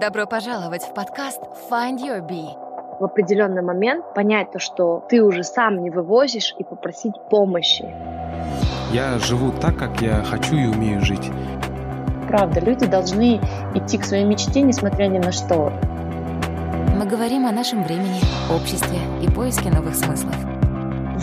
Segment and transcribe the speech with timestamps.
[0.00, 2.54] Добро пожаловать в подкаст Find Your Bee.
[3.00, 7.84] В определенный момент понять то, что ты уже сам не вывозишь и попросить помощи.
[8.92, 11.32] Я живу так, как я хочу и умею жить.
[12.28, 13.40] Правда, люди должны
[13.74, 15.72] идти к своей мечте, несмотря ни на что.
[16.96, 18.20] Мы говорим о нашем времени,
[18.54, 20.36] обществе и поиске новых смыслов.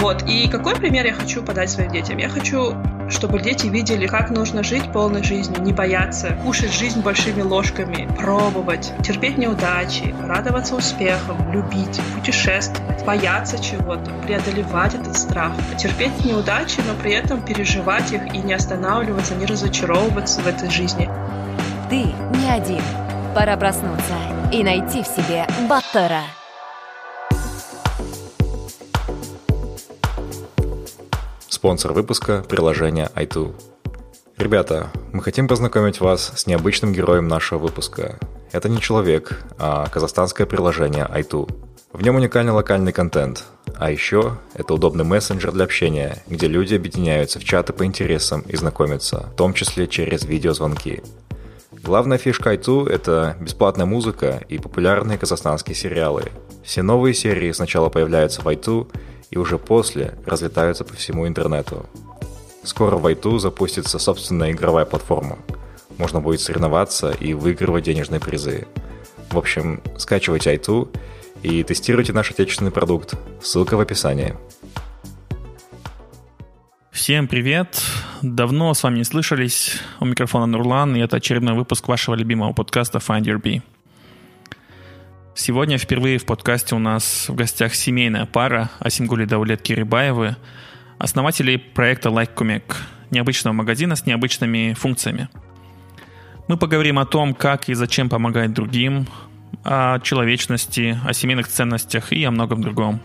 [0.01, 2.17] Вот, и какой пример я хочу подать своим детям?
[2.17, 2.73] Я хочу,
[3.09, 8.93] чтобы дети видели, как нужно жить полной жизнью, не бояться, кушать жизнь большими ложками, пробовать,
[9.03, 17.13] терпеть неудачи, радоваться успехам, любить, путешествовать, бояться чего-то, преодолевать этот страх, терпеть неудачи, но при
[17.13, 21.09] этом переживать их и не останавливаться, не разочаровываться в этой жизни.
[21.89, 21.97] Ты
[22.37, 22.81] не один.
[23.35, 24.15] Пора проснуться
[24.51, 26.21] и найти в себе Баттера.
[31.65, 33.55] Спонсор выпуска– приложение iToo.
[34.37, 38.19] Ребята, мы хотим познакомить вас с необычным героем нашего выпуска.
[38.51, 41.51] Это не человек, а казахстанское приложение iToo.
[41.91, 43.45] В нем уникальный локальный контент,
[43.77, 48.55] а еще это удобный мессенджер для общения, где люди объединяются в чаты по интересам и
[48.55, 51.01] знакомятся, в том числе через видеозвонки.
[51.71, 56.25] Главная фишка iToo– это бесплатная музыка и популярные казахстанские сериалы.
[56.63, 58.87] Все новые серии сначала появляются в iToo–
[59.31, 61.85] и уже после разлетаются по всему интернету.
[62.63, 65.37] Скоро в iTunes запустится собственная игровая платформа.
[65.97, 68.67] Можно будет соревноваться и выигрывать денежные призы.
[69.29, 70.89] В общем, скачивайте iTunes
[71.43, 73.13] и тестируйте наш отечественный продукт.
[73.41, 74.35] Ссылка в описании.
[76.91, 77.81] Всем привет!
[78.21, 79.79] Давно с вами не слышались.
[79.99, 83.61] У микрофона Нурлан, и это очередной выпуск вашего любимого подкаста Find Your Bee.
[85.37, 90.37] Сегодня впервые в подкасте у нас в гостях семейная пара Асимгули Даулет Кирибаевы,
[90.97, 92.63] основатели проекта Like
[93.11, 95.27] необычного магазина с необычными функциями.
[96.47, 99.07] Мы поговорим о том, как и зачем помогать другим,
[99.65, 103.01] о человечности, о семейных ценностях и о многом другом.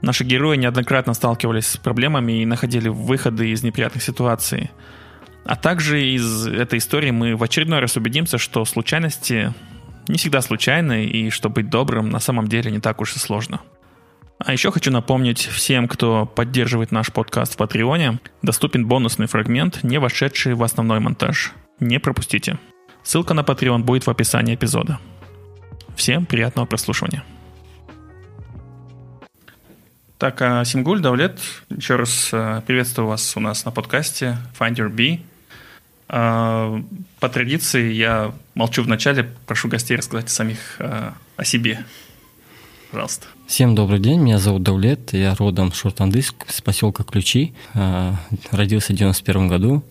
[0.00, 4.72] Наши герои неоднократно сталкивались с проблемами и находили выходы из неприятных ситуаций.
[5.44, 9.54] А также из этой истории мы в очередной раз убедимся, что случайности
[10.08, 13.60] не всегда случайны, и что быть добрым на самом деле не так уж и сложно.
[14.38, 19.98] А еще хочу напомнить всем, кто поддерживает наш подкаст в Патреоне, доступен бонусный фрагмент, не
[19.98, 21.52] вошедший в основной монтаж.
[21.78, 22.58] Не пропустите.
[23.04, 24.98] Ссылка на Patreon будет в описании эпизода.
[25.94, 27.22] Всем приятного прослушивания.
[30.18, 34.88] Так, а Симгуль, Давлет, еще раз э, приветствую вас у нас на подкасте Find Your
[34.88, 35.20] Bee.
[36.14, 36.78] А,
[37.20, 41.86] по традиции я молчу в начале, прошу гостей рассказать самих а, о себе.
[42.90, 43.28] Пожалуйста.
[43.46, 47.54] Всем добрый день, меня зовут Давлет, я родом с Шортандыск, с поселка Ключи.
[47.72, 48.16] А,
[48.50, 49.82] родился в 91 году,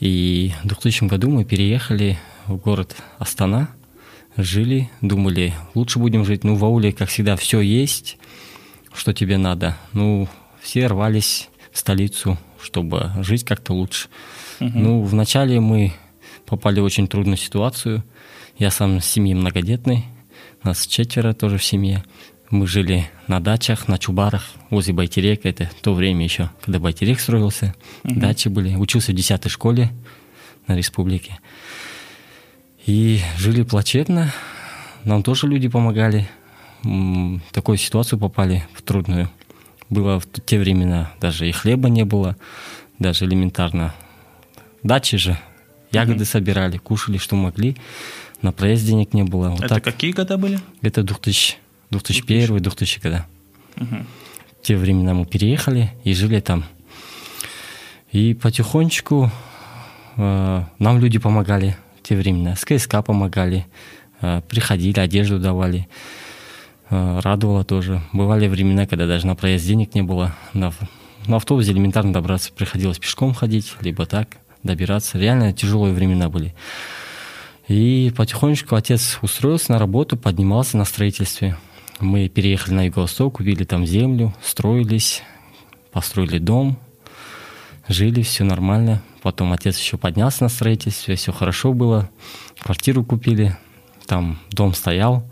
[0.00, 3.70] и в 2000 году мы переехали в город Астана,
[4.36, 6.44] жили, думали, лучше будем жить.
[6.44, 8.18] Ну, в ауле, как всегда, все есть,
[8.92, 9.78] что тебе надо.
[9.94, 10.28] Ну,
[10.60, 14.08] все рвались в столицу, чтобы жить как-то лучше.
[14.60, 14.70] Угу.
[14.74, 15.92] Ну, вначале мы
[16.46, 18.04] попали в очень трудную ситуацию.
[18.58, 20.06] Я сам с семьи многодетный,
[20.62, 22.04] нас четверо тоже в семье.
[22.50, 25.48] Мы жили на дачах, на чубарах, возле Байтерека.
[25.48, 27.74] Это то время еще, когда Байтерек строился.
[28.04, 28.20] Угу.
[28.20, 28.74] Дачи были.
[28.76, 29.90] Учился в 10 школе
[30.66, 31.38] на республике.
[32.86, 34.32] И жили плачевно.
[35.04, 36.28] Нам тоже люди помогали.
[36.82, 39.30] В такую ситуацию попали, в трудную.
[39.88, 42.36] Было в те времена даже и хлеба не было,
[42.98, 43.94] даже элементарно
[44.82, 45.38] дачи же.
[45.90, 46.26] Ягоды mm-hmm.
[46.26, 47.76] собирали, кушали, что могли.
[48.42, 49.50] На проезд денег не было.
[49.50, 49.84] Вот Это так.
[49.84, 50.58] какие года были?
[50.80, 51.56] Это 2000,
[51.90, 53.26] 2001 2000 года.
[53.76, 53.96] Угу.
[54.60, 56.64] В те времена мы переехали и жили там.
[58.10, 59.30] И потихонечку
[60.16, 62.56] э, нам люди помогали в те времена.
[62.56, 63.66] С КСК помогали,
[64.20, 65.88] э, приходили, одежду давали.
[66.90, 68.02] Э, радовало тоже.
[68.12, 70.34] Бывали времена, когда даже на проезд денег не было.
[70.52, 70.72] На,
[71.26, 75.18] на автобусе элементарно добраться приходилось пешком ходить, либо так добираться.
[75.18, 76.54] Реально тяжелые времена были.
[77.68, 81.56] И потихонечку отец устроился на работу, поднимался на строительстве.
[82.00, 85.22] Мы переехали на Юго-Восток, купили там землю, строились,
[85.92, 86.76] построили дом,
[87.88, 89.02] жили, все нормально.
[89.22, 92.10] Потом отец еще поднялся на строительстве, все хорошо было.
[92.58, 93.56] Квартиру купили,
[94.06, 95.24] там дом стоял.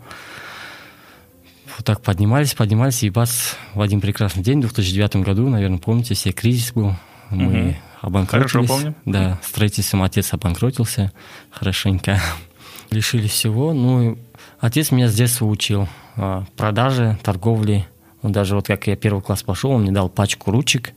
[1.77, 6.13] Вот так поднимались, поднимались, и бац, в один прекрасный день, в 2009 году, наверное, помните,
[6.13, 6.95] все кризис был.
[7.29, 8.51] Мы обанкротились.
[8.51, 8.95] Хорошо помню.
[9.05, 11.11] Да, строительством отец обанкротился
[11.49, 12.19] хорошенько.
[12.89, 13.73] Лишились всего.
[13.73, 14.17] Ну,
[14.59, 15.87] отец меня с детства учил
[16.17, 17.87] а, продаже, торговле.
[18.21, 20.91] Он даже вот как я первый класс пошел, он мне дал пачку ручек,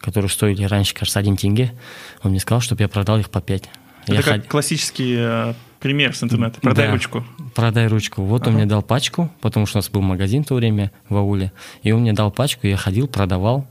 [0.00, 1.72] которые стоили раньше, кажется, один тенге.
[2.22, 3.68] Он мне сказал, чтобы я продал их по пять.
[4.04, 4.46] Это я как ход...
[4.46, 6.60] классический э, Пример с интернета.
[6.60, 6.92] Продай Да.
[6.92, 7.24] ручку.
[7.54, 8.22] Продай ручку.
[8.22, 8.56] Вот он Ага.
[8.56, 11.52] мне дал пачку, потому что у нас был магазин в то время в ауле.
[11.82, 13.66] И он мне дал пачку, я ходил, продавал.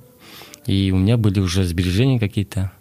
[0.67, 2.71] И у меня были уже сбережения какие-то.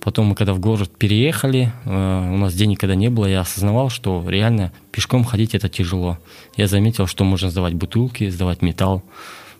[0.00, 3.90] Потом мы когда в город переехали, э, у нас денег когда не было, я осознавал,
[3.90, 6.18] что реально пешком ходить это тяжело.
[6.56, 9.02] Я заметил, что можно сдавать бутылки, сдавать металл.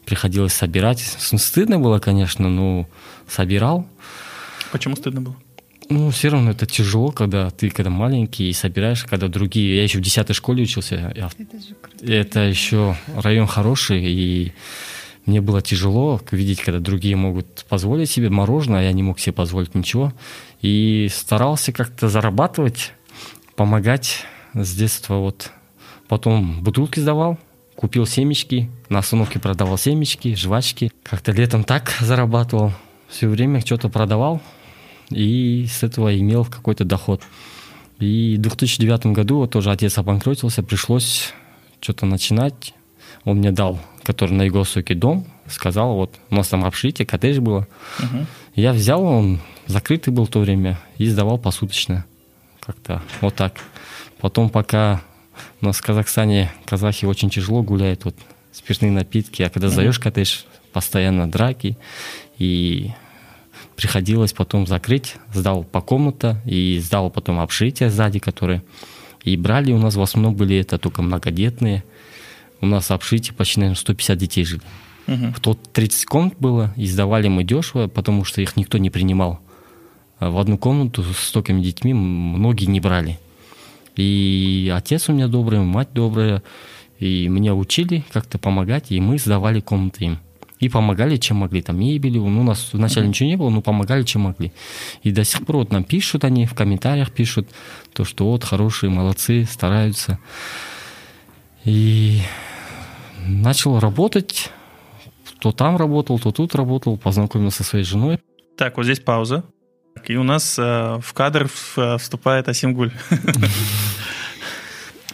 [0.07, 1.01] Приходилось собирать.
[1.01, 2.89] Стыдно было, конечно, но
[3.29, 3.87] собирал.
[4.73, 5.37] Почему стыдно было?
[5.91, 9.77] Ну, все равно это тяжело, когда ты когда маленький и собираешь, когда другие...
[9.77, 11.13] Я еще в 10 школе учился.
[11.17, 11.35] я в-
[12.03, 14.53] это еще район хороший, и
[15.27, 19.33] мне было тяжело видеть, когда другие могут позволить себе мороженое, а я не мог себе
[19.33, 20.13] позволить ничего.
[20.63, 22.93] И старался как-то зарабатывать,
[23.55, 24.25] помогать
[24.55, 25.17] с детства.
[25.17, 25.53] Вот.
[26.09, 27.39] Потом бутылки сдавал,
[27.77, 30.91] купил семечки, на остановке продавал семечки, жвачки.
[31.03, 32.73] Как-то летом так зарабатывал.
[33.09, 34.41] Все время что-то продавал,
[35.11, 37.23] и с этого имел какой-то доход.
[37.99, 41.33] И в 2009 году вот тоже отец обанкротился, пришлось
[41.81, 42.75] что-то начинать.
[43.25, 47.67] Он мне дал, который на Юго-Востоке дом, сказал, вот у нас там общежитие, коттедж было.
[47.99, 48.27] Мгм.
[48.55, 52.05] Я взял, он закрытый был в то время, и сдавал посуточно.
[52.61, 53.55] Как-то вот так.
[54.21, 55.03] Потом пока
[55.61, 58.17] у нас в Казахстане казахи очень тяжело гуляют, вот
[58.53, 60.41] спиртные напитки, а когда сдаешь коттедж,
[60.73, 61.77] постоянно драки,
[62.39, 62.93] и
[63.77, 68.63] приходилось потом закрыть, сдал по комната и сдал потом общежитие сзади, которые
[69.23, 71.85] и брали у нас в основном были это только многодетные.
[72.61, 74.63] У нас в общежитии почти, наверное, 150 детей жили.
[75.07, 75.33] Мгм.
[75.33, 79.41] В тот 30 комнат было, и сдавали мы дешево, потому что их никто не принимал.
[80.19, 83.19] А В одну комнату с столькими детьми многие не брали.
[83.97, 86.43] И отец у меня добрый, мать добрая,
[86.99, 90.19] и меня учили как-то помогать, и мы сдавали комнаты им.
[90.59, 91.63] И помогали, чем могли.
[91.63, 94.53] Там мебелью, ну, у нас вначале ничего не было, но помогали, чем могли.
[95.03, 97.49] И до сих пор вот нам пишут они, в комментариях пишут,
[97.95, 100.19] то, что вот хорошие, молодцы, стараются.
[101.65, 102.21] И
[103.27, 104.51] начал работать,
[105.39, 108.19] то там работал, то тут работал, познакомился со своей женой.
[108.57, 109.45] Так, вот здесь пауза.
[110.07, 112.93] И у нас э, в кадр в- э, вступает Асимгуль.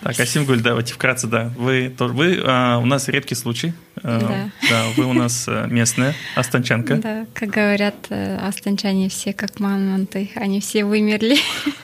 [0.03, 1.50] Так, Асимгуль, давайте вкратце, да.
[1.56, 3.73] Вы, тоже- вы э, у нас редкий случай.
[4.05, 4.50] Э, Да.
[4.70, 6.97] Да, вы у нас местная, астанчанка.
[6.97, 11.38] Да, как говорят астанчане, все как мамонты, они все вымерли,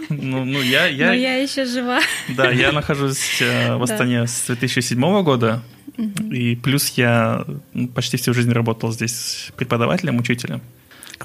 [0.09, 1.99] Ну, ну я, но я, я еще жива.
[2.37, 3.83] да, я нахожусь в Да.
[3.83, 5.63] Астане с 2007 года.
[5.97, 7.45] И плюс я
[7.95, 10.61] почти всю жизнь работал здесь преподавателем, учителем.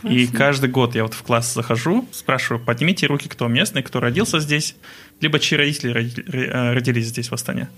[0.03, 0.37] И Классно.
[0.37, 4.75] каждый год я вот в класс захожу, спрашиваю, поднимите руки, кто местный, кто родился здесь,
[5.21, 7.69] либо чьи родители э, родились здесь, в Астане.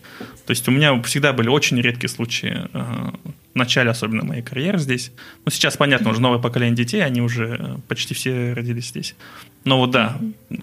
[0.45, 3.11] То есть у меня всегда были очень редкие случаи, э,
[3.53, 5.11] в начале особенно моей карьеры здесь.
[5.45, 9.15] Ну, сейчас, понятно, уже новое поколение детей, они уже почти все родились здесь.
[9.63, 10.19] Но вот да,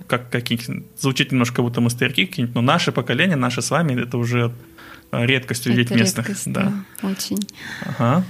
[0.06, 0.60] как, какие
[0.98, 4.52] звучит немножко, как будто мы старики какие-нибудь, но наше поколение, наше с вами, это уже
[5.12, 6.28] редкость увидеть Это местных.
[6.28, 6.72] редкость, да.
[7.02, 7.38] да, очень.
[7.82, 8.24] Ага.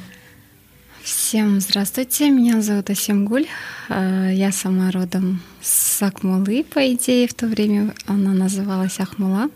[1.03, 3.47] Всем здравствуйте, меня зовут Асимгуль.
[3.89, 9.49] Э, Я сама родом с Акмулы, по идее, в то время она называлась Ахмула.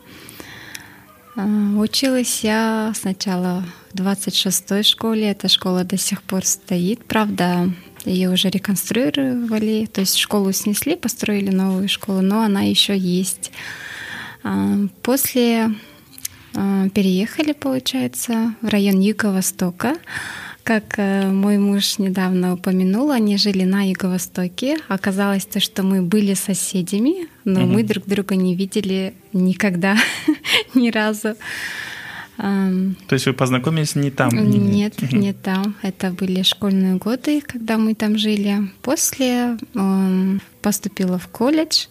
[1.36, 7.72] Э, Училась я сначала в 26-й школе, эта школа до сих пор стоит, правда,
[8.04, 13.50] ее уже реконструировали, то есть школу снесли, построили новую школу, но она еще есть.
[14.44, 15.70] Э, После
[16.52, 19.96] переехали, получается, в район Юго-Востока.
[20.62, 24.76] Как э, мой муж недавно упомянул, они жили на Юго-Востоке.
[24.88, 27.72] Оказалось то, что мы были соседями, но Мгм.
[27.72, 29.96] мы друг друга не видели никогда,
[30.74, 31.34] ни разу.
[32.36, 34.30] То есть вы познакомились не там?
[34.30, 35.20] не- Нет, Мгм.
[35.20, 35.74] не там.
[35.82, 38.70] Это были школьные годы, когда мы там жили.
[38.82, 39.56] После
[40.62, 41.86] поступила в колледж.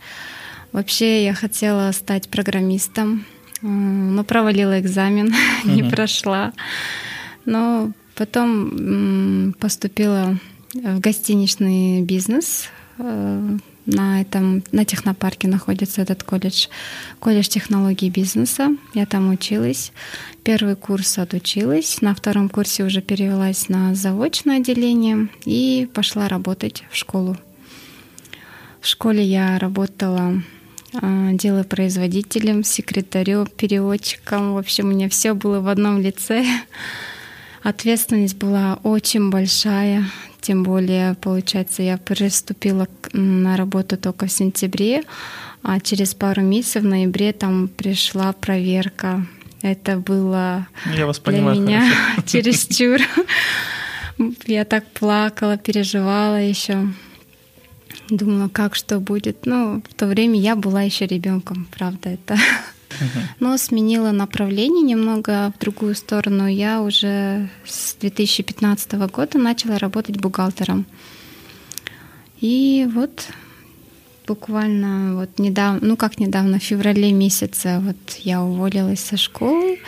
[0.72, 3.25] Вообще я хотела стать программистом,
[3.61, 5.33] но провалила экзамен,
[5.65, 5.91] не Мгм.
[5.91, 6.53] прошла.
[7.45, 10.37] Но потом поступила
[10.73, 12.69] в гостиничный бизнес.
[12.97, 16.67] Э, На этом на технопарке находится этот колледж,
[17.19, 18.69] колледж технологий бизнеса.
[18.93, 19.91] Я там училась.
[20.43, 26.95] Первый курс отучилась, на втором курсе уже перевелась на заочное отделение и пошла работать в
[26.95, 27.35] школу.
[28.79, 30.39] В школе я работала
[30.93, 34.53] а, делопроизводителем, секретарем, переводчиком.
[34.53, 36.46] В общем, у меня все было в одном лице.
[37.62, 40.05] Ответственность была очень большая.
[40.41, 45.03] Тем более, получается, я приступила на работу только в сентябре,
[45.62, 49.25] а через пару месяцев в ноябре там пришла проверка.
[49.62, 52.22] Это было Я вас для понимаю меня хорошо.
[52.27, 53.00] чересчур.
[54.48, 56.88] Я так плакала, переживала еще.
[58.09, 59.45] Думала, как что будет.
[59.45, 62.37] Ну, в то время я была еще ребенком, правда, это.
[63.39, 66.47] Но сменила направление немного в другую сторону.
[66.47, 70.85] Я уже с 2015 года начала работать бухгалтером.
[72.41, 73.27] И вот
[74.25, 79.79] буквально вот недавно, ну как недавно, в феврале месяце вот я уволилась со школы.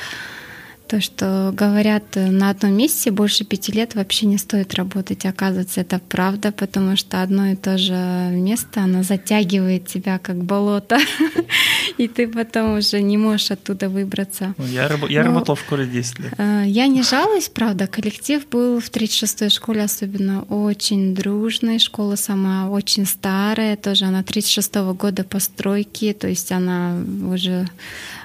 [0.91, 5.25] То, что говорят, э, на одном месте больше пяти лет вообще не стоит работать.
[5.25, 10.99] Оказывается, это правда, потому что одно и то же место, оно затягивает тебя как болото,
[11.97, 14.53] и ты потом уже не можешь оттуда выбраться.
[14.57, 16.33] Ну, я, раб- я Но, работал в школе 10 лет.
[16.37, 17.87] Э, я не жалуюсь, правда.
[17.87, 21.79] Коллектив был в 36-й школе особенно очень дружной.
[21.79, 26.97] Школа сама очень старая, тоже она 36-го года постройки, то есть она
[27.29, 27.69] уже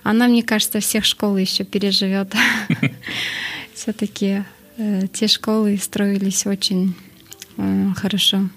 [0.06, 2.32] она, мне кажется, всех школ еще переживет.
[3.74, 4.44] Все-таки
[4.78, 6.94] э, те школы строились очень
[7.56, 8.48] э, хорошо.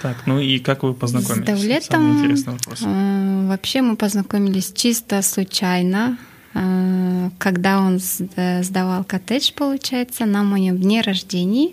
[0.00, 1.42] Так, ну и как вы познакомились?
[1.42, 2.36] С Давлетом
[2.82, 6.16] э, вообще мы познакомились чисто случайно,
[7.38, 11.72] когда он сдавал коттедж, получается, на моем дне рождения.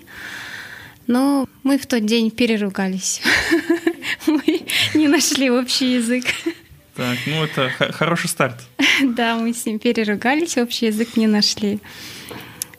[1.08, 3.22] Но мы в тот день переругались.
[4.28, 6.26] Мы не нашли общий язык.
[6.96, 8.62] Так, ну это хороший старт.
[9.04, 11.80] Да, мы с ним переругались, общий язык не нашли.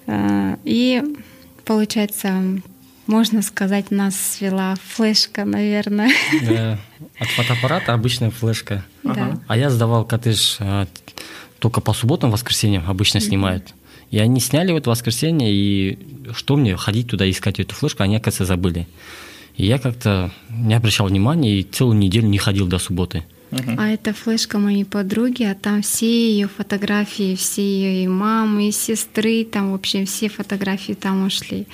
[0.07, 1.03] А, и
[1.67, 2.59] получается,
[3.07, 6.11] можно сказать, нас свела флешка, наверное.
[6.43, 6.79] Да,
[7.19, 8.83] от фотоаппарата обычная флешка.
[9.03, 9.39] Да.
[9.47, 10.87] А я сдавал коттедж а,
[11.59, 13.75] только по субботам, воскресеньям обычно снимают.
[14.11, 15.99] И они сняли вот воскресенье, и
[16.33, 18.87] что мне ходить туда искать эту флешку, они, оказывается, забыли.
[19.57, 23.25] И я как-то не обращал внимания и целую неделю не ходил до субботы.
[23.51, 28.73] А это флешка моей подруги, а там все ее фотографии, все ее и мамы, и
[28.73, 31.67] сестры, там, в общем, все фотографии там ушли.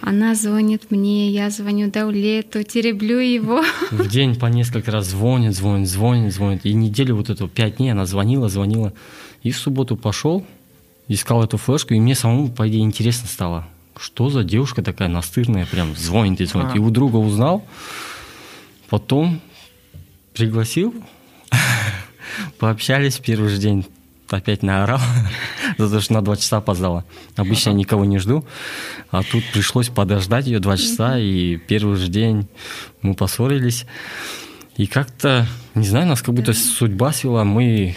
[0.00, 3.62] Она звонит мне, я звоню Даулету, тереблю его.
[3.92, 6.66] В день по несколько раз звонит, звонит, звонит, звонит.
[6.66, 8.92] И неделю вот эту, пять дней она звонила, звонила.
[9.44, 10.44] И в субботу пошел,
[11.06, 13.68] искал эту флешку, и мне самому, по идее, интересно стало.
[13.96, 16.72] Что за девушка такая настырная, прям звонит и звонит.
[16.72, 16.76] А.
[16.76, 17.64] И у друга узнал,
[18.88, 19.40] потом
[20.34, 20.94] пригласил,
[22.58, 23.86] пообщались первый же день,
[24.28, 25.00] опять наорал,
[25.78, 27.04] за то, что на два часа опоздала.
[27.36, 28.44] Обычно я никого не жду,
[29.10, 32.48] а тут пришлось подождать ее два часа, и первый же день
[33.02, 33.86] мы поссорились.
[34.76, 37.94] И как-то, не знаю, нас как будто судьба свела, мы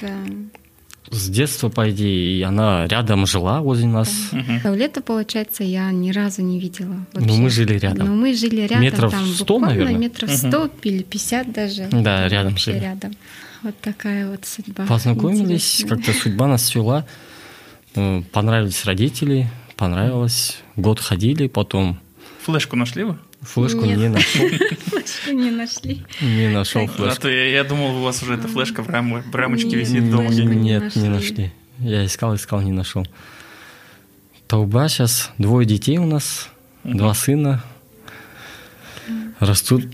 [1.15, 4.09] с детства, по идее, и она рядом жила возле нас.
[4.31, 4.75] Угу.
[4.75, 7.05] Лето, получается, я ни разу не видела.
[7.13, 7.27] Вообще.
[7.29, 8.07] Ну, мы жили рядом.
[8.07, 8.81] Ну, мы жили рядом.
[8.81, 9.97] Метров там, 100, наверное?
[9.97, 10.71] метров 100 угу.
[10.83, 11.87] или 50 даже.
[11.91, 12.79] Да, рядом жили.
[12.79, 13.13] рядом.
[13.63, 14.85] Вот такая вот судьба.
[14.85, 17.05] Познакомились, как-то судьба нас свела.
[17.95, 20.57] Ну, понравились родители, понравилось.
[20.75, 21.97] Год ходили, потом...
[22.43, 23.17] Флешку нашли вы?
[23.45, 23.97] Флешку Нет.
[23.97, 24.49] не нашел.
[24.87, 26.03] Флешку не нашли.
[26.21, 27.19] Не нашел флешку.
[27.19, 30.29] А то я, думал, у вас уже эта флешка в, рам, в рамочке висит дома.
[30.29, 31.51] Нет, не нашли.
[31.79, 33.05] Я искал, искал, не нашел.
[34.47, 36.49] Тауба сейчас двое детей у нас,
[36.83, 37.63] два сына.
[39.39, 39.85] Растут.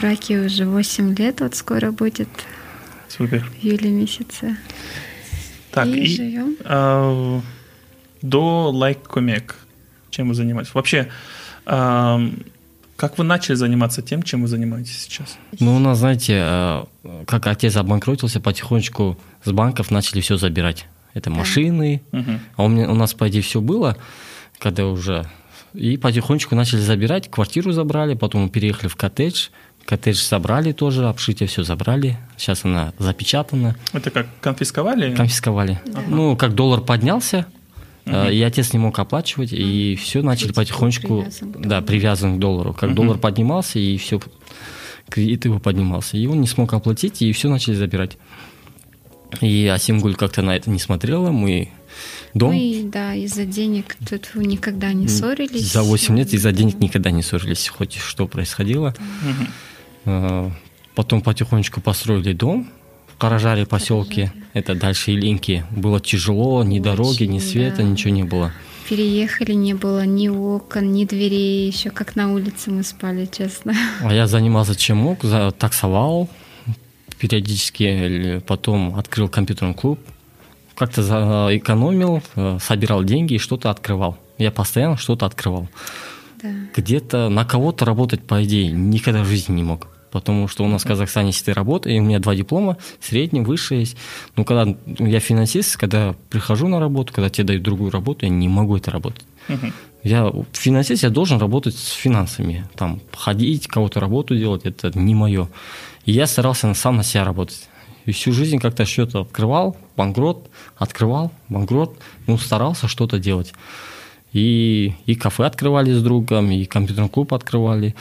[0.00, 2.28] Браки уже 8 лет, вот скоро будет.
[3.08, 3.44] Супер.
[3.44, 4.56] В июле месяце.
[5.70, 6.56] Так, и, и живем.
[6.64, 7.40] А,
[8.20, 9.54] до Like Comic
[10.18, 10.74] чем вы занимаетесь?
[10.74, 11.08] Вообще,
[11.64, 12.20] а,
[12.98, 15.38] как вы начали заниматься тем, чем вы занимаетесь сейчас?
[15.60, 16.84] Ну, у нас, знаете, э,
[17.28, 20.86] как отец обанкротился, потихонечку с банков начали все забирать.
[21.14, 22.02] Это машины.
[22.10, 22.30] Угу.
[22.56, 23.96] А у, меня, у нас, по идее, все было,
[24.58, 25.24] когда уже...
[25.74, 29.50] И потихонечку начали забирать, квартиру забрали, потом мы переехали в коттедж,
[29.84, 32.18] коттедж забрали тоже, обшитие все забрали.
[32.36, 33.76] Сейчас она запечатана.
[33.92, 35.14] Это как, конфисковали?
[35.14, 35.80] Конфисковали.
[35.86, 36.02] Ага.
[36.08, 37.46] Ну, как доллар поднялся,
[38.08, 38.34] Uh-huh.
[38.34, 42.72] И отец не мог оплачивать, и все начали потихонечку, привязан да, привязан к доллару.
[42.72, 42.94] Как uh-huh.
[42.94, 44.20] доллар поднимался, и все,
[45.08, 46.16] кредит его поднимался.
[46.16, 48.16] И он не смог оплатить, и все начали забирать.
[49.42, 51.70] И Асимгуль как-то на это не смотрела, мы
[52.32, 52.54] дом...
[52.54, 55.70] Мы, да, из-за денег тут никогда не ссорились.
[55.70, 58.94] За 8 лет из-за денег никогда не ссорились, хоть что происходило.
[60.06, 60.50] Uh-huh.
[60.94, 62.68] Потом потихонечку построили дом,
[63.18, 65.64] Каражаре поселке, это дальше Илинки.
[65.70, 67.82] Было тяжело, ни дороги, ни света, да.
[67.82, 68.52] ничего не было.
[68.88, 73.74] Переехали, не было ни окон, ни дверей, еще как на улице мы спали, честно.
[74.02, 75.18] А я занимался чем мог,
[75.58, 76.28] таксовал
[77.18, 79.98] периодически, потом открыл компьютерный клуб,
[80.76, 81.02] как-то
[81.50, 84.16] экономил, э, собирал деньги и что-то открывал.
[84.38, 85.68] Я постоянно что-то открывал.
[86.40, 86.48] Да.
[86.76, 89.88] Где-то на кого-то работать, по идее, никогда в жизни не мог.
[90.10, 93.80] Потому что у нас в Казахстане есть работа, и у меня два диплома, средний, высший
[93.80, 93.96] есть.
[94.36, 98.48] Но когда я финансист, когда прихожу на работу, когда тебе дают другую работу, я не
[98.48, 99.24] могу это работать.
[99.48, 99.72] Uh-huh.
[100.02, 102.64] Я финансист, я должен работать с финансами.
[102.76, 105.48] Там ходить, кого-то работу делать, это не мое.
[106.04, 107.68] И я старался сам на себя работать.
[108.06, 113.52] И всю жизнь как-то что-то открывал, банкрот, открывал, банкрот, ну, старался что-то делать.
[114.32, 117.94] И, и кафе открывали с другом, и компьютерный клуб открывали.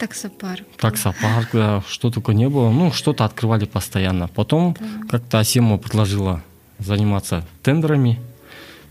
[0.00, 0.64] Таксопарк.
[0.78, 2.70] Таксопарк, да, что только не было.
[2.70, 4.28] Ну, что-то открывали постоянно.
[4.28, 4.86] Потом да.
[5.10, 6.42] как-то Асема предложила
[6.78, 8.18] заниматься тендерами.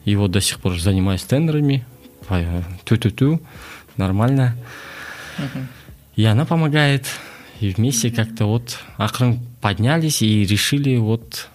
[0.05, 1.83] И вот до сих пор занимаюсь тендерами.
[2.83, 3.41] Ту-ту-ту,
[3.97, 4.55] нормально.
[5.39, 5.65] Угу.
[6.15, 7.07] И она помогает.
[7.59, 11.49] И вместе как-то вот акрын поднялись и решили вот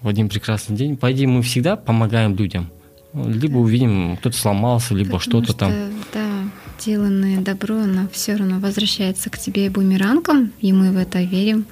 [0.00, 0.96] в один прекрасный день.
[0.96, 2.70] По идее, мы всегда помогаем людям.
[3.14, 5.72] Либо увидим, кто-то сломался, либо что-то там.
[6.12, 6.33] Да,
[6.78, 11.66] деланное добро, оно все равно возвращается к тебе бумерангом, и мы в это верим.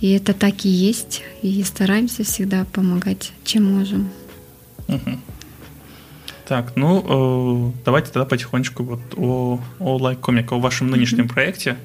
[0.00, 1.22] И это так и есть.
[1.42, 4.10] И стараемся всегда помогать, чем можем.
[4.88, 5.18] Угу.
[6.46, 11.32] Так, ну э, давайте тогда потихонечку вот о, о Like Comic, о вашем нынешнем mm-hmm.
[11.32, 11.76] проекте.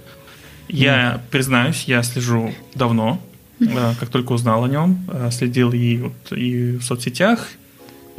[0.67, 1.19] Я mm-hmm.
[1.31, 3.19] признаюсь, я слежу давно,
[3.59, 7.47] э, как только узнал о нем, э, следил и, вот, и в соцсетях,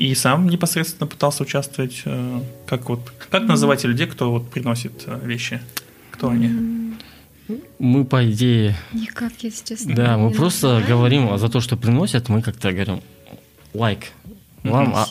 [0.02, 2.02] и сам непосредственно пытался участвовать.
[2.06, 5.60] Э, как вот как называть людей, кто вот приносит э, вещи?
[6.10, 6.96] Кто они?
[7.78, 8.74] Мы, по идее...
[8.92, 9.94] Никак, если честно.
[9.94, 10.88] Да, мы просто называем.
[10.88, 13.00] говорим за то, что приносят, мы как-то говорим
[13.74, 14.06] лайк.
[14.64, 15.06] Вам, а,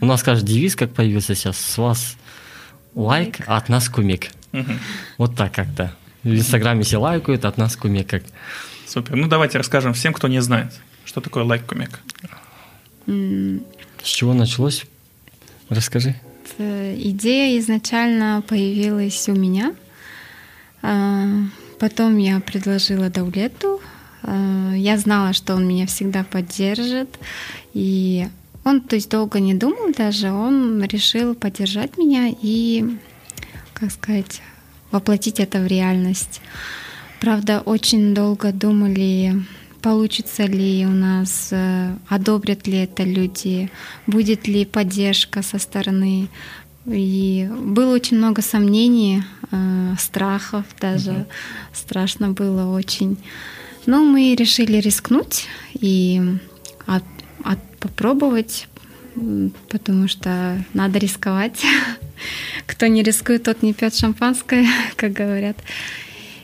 [0.00, 2.16] у нас, каждый девиз, как появился сейчас, с вас
[2.94, 4.30] лайк, а от нас кумик.
[5.18, 5.92] Вот так как-то.
[6.22, 8.22] В Инстаграме все лайкают, от нас кумик как.
[8.86, 9.16] Супер.
[9.16, 10.72] Ну, давайте расскажем всем, кто не знает,
[11.04, 12.00] что такое лайк кумик.
[14.06, 14.84] С чего началось?
[15.68, 16.14] Расскажи.
[16.58, 19.74] Идея изначально появилась у меня.
[20.80, 21.26] А,
[21.80, 23.80] потом я предложила Даулету.
[24.22, 27.18] А, я знала, что он меня всегда поддержит.
[27.74, 28.28] И
[28.64, 30.30] он, то есть, долго не думал даже.
[30.30, 32.84] Он решил поддержать меня и,
[33.74, 34.40] как сказать,
[34.92, 36.40] воплотить это в реальность.
[37.18, 39.34] Правда, очень долго думали
[39.82, 43.70] получится ли у нас, э, одобрят ли это люди,
[44.06, 46.28] будет ли поддержка со стороны.
[46.86, 51.12] И было очень много сомнений, э, страхов даже.
[51.12, 51.26] Угу.
[51.72, 53.18] Страшно было очень.
[53.86, 56.20] Но мы решили рискнуть и
[56.86, 57.04] от,
[57.44, 58.68] от попробовать,
[59.68, 61.64] потому что надо рисковать.
[62.66, 65.56] Кто не рискует, тот не пьет шампанское, как говорят.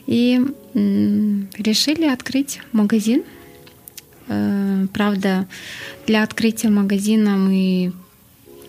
[0.06, 0.40] И
[0.74, 3.22] решили открыть магазин.
[4.28, 5.46] Э, правда,
[6.06, 7.92] для открытия магазина мы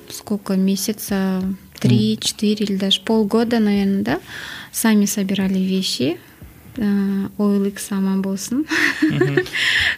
[0.09, 1.41] сколько месяца,
[1.79, 4.19] три, четыре или даже полгода, наверное, да,
[4.71, 6.17] сами собирали вещи.
[6.75, 8.65] OLX сама болсын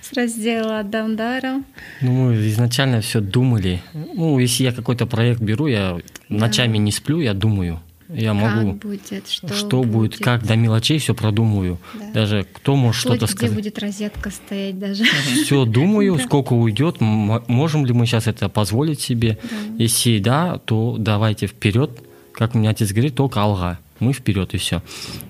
[0.02, 1.64] с раздела Адамдара.
[2.02, 3.82] Ну, мы изначально все думали.
[3.94, 7.82] Ну, если я какой-то проект беру, я ночами не сплю, я думаю.
[8.16, 8.74] Я могу.
[8.74, 11.78] Как будет, что, что будет, будет, как до мелочей все продумываю.
[11.94, 12.12] Да.
[12.14, 13.52] Даже кто может что-то сказать.
[13.52, 15.04] Где будет розетка стоять даже.
[15.04, 19.38] Все думаю, сколько уйдет, можем ли мы сейчас это позволить себе.
[19.44, 19.84] Да.
[19.84, 21.92] Если да, то давайте вперед.
[22.32, 23.80] Как мне отец говорит, только алга.
[24.00, 24.82] Мы вперед и все.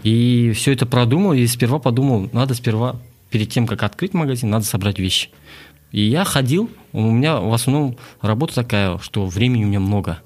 [0.04, 4.66] И все это продумал, и сперва подумал, надо сперва, перед тем, как открыть магазин, надо
[4.66, 5.30] собрать вещи.
[5.92, 10.20] И я ходил, у меня в основном работа такая, что времени у меня много.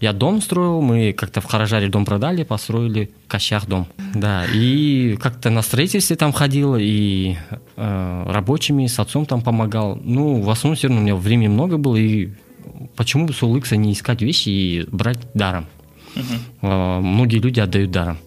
[0.00, 3.86] Я дом строил, мы как-то в Харажаре дом продали, построили в Кащах дом.
[4.14, 7.36] Да, и как-то на строительстве там ходил, и
[7.76, 9.98] э, рабочими, с отцом там помогал.
[10.02, 12.28] Ну, в основном все равно у меня времени много было, и
[12.94, 15.66] почему бы с Улыкса не искать вещи и брать даром?
[16.14, 16.98] Uh-huh.
[16.98, 18.18] Э, многие люди отдают даром.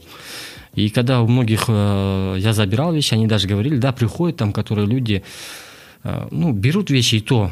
[0.74, 4.88] И когда у многих э, я забирал вещи, они даже говорили, да, приходят там, которые
[4.88, 5.24] люди,
[6.04, 7.52] э, ну, берут вещи и то,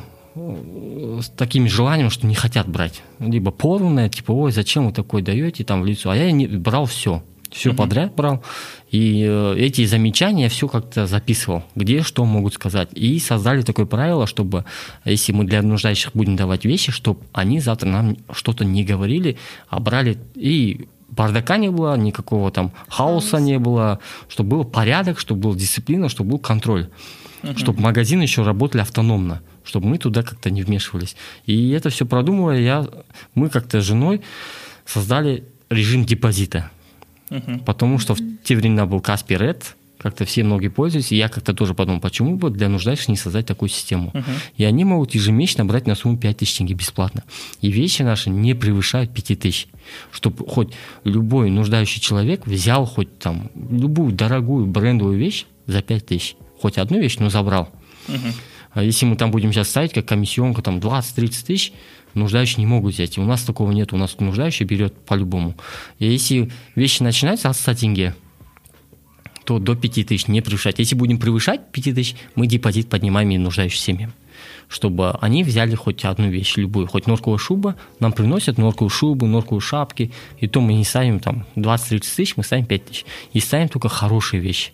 [1.21, 3.01] с таким желанием, что не хотят брать.
[3.19, 6.09] Либо порванное, типа, ой, зачем вы такой даете там в лицо.
[6.09, 7.23] А я не брал все.
[7.51, 7.77] Все угу.
[7.77, 8.43] подряд брал.
[8.91, 12.89] И э, эти замечания все как-то записывал, где что могут сказать.
[12.93, 14.65] И создали такое правило, чтобы,
[15.05, 19.37] если мы для нуждающих будем давать вещи, чтобы они завтра нам что-то не говорили,
[19.69, 25.41] а брали и бардака не было, никакого там хаоса не было, чтобы был порядок, чтобы
[25.41, 26.89] была дисциплина, чтобы был контроль.
[27.43, 27.57] Угу.
[27.57, 31.15] Чтобы магазины еще работали автономно чтобы мы туда как-то не вмешивались.
[31.45, 32.87] И это все продумывая, я,
[33.35, 34.21] мы как-то с женой
[34.85, 36.71] создали режим депозита.
[37.29, 37.63] Uh-huh.
[37.65, 41.53] Потому что в те времена был Каспи Ред, как-то все многие пользуются, и я как-то
[41.53, 44.11] тоже подумал, почему бы для нуждающихся не создать такую систему.
[44.13, 44.23] Uh-huh.
[44.55, 47.23] И они могут ежемесячно брать на сумму 5 тысяч тенге бесплатно.
[47.61, 49.67] И вещи наши не превышают 5 тысяч.
[50.11, 56.35] Чтобы хоть любой нуждающий человек взял хоть там любую дорогую брендовую вещь за 5 тысяч.
[56.61, 57.69] Хоть одну вещь, но забрал.
[58.07, 58.33] Uh-huh.
[58.77, 61.73] А если мы там будем сейчас ставить, как комиссионка, там 20-30 тысяч,
[62.13, 63.17] нуждающие не могут взять.
[63.17, 65.55] У нас такого нет, у нас нуждающий берет по-любому.
[65.97, 68.15] И если вещи начинаются от 100 тенге,
[69.45, 70.77] то до 5 тысяч не превышать.
[70.77, 74.13] Если будем превышать 5 тысяч, мы депозит поднимаем и нуждающим семьям
[74.69, 79.61] чтобы они взяли хоть одну вещь, любую, хоть норковая шуба, нам приносят норковую шубу, норковые
[79.61, 83.05] шапки, и то мы не ставим там 20-30 тысяч, мы ставим 5 тысяч.
[83.31, 84.73] И ставим только хорошие вещи.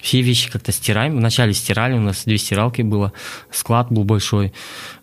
[0.00, 1.16] Все вещи как-то стираем.
[1.16, 3.12] Вначале стирали, у нас две стиралки было,
[3.50, 4.52] склад был большой,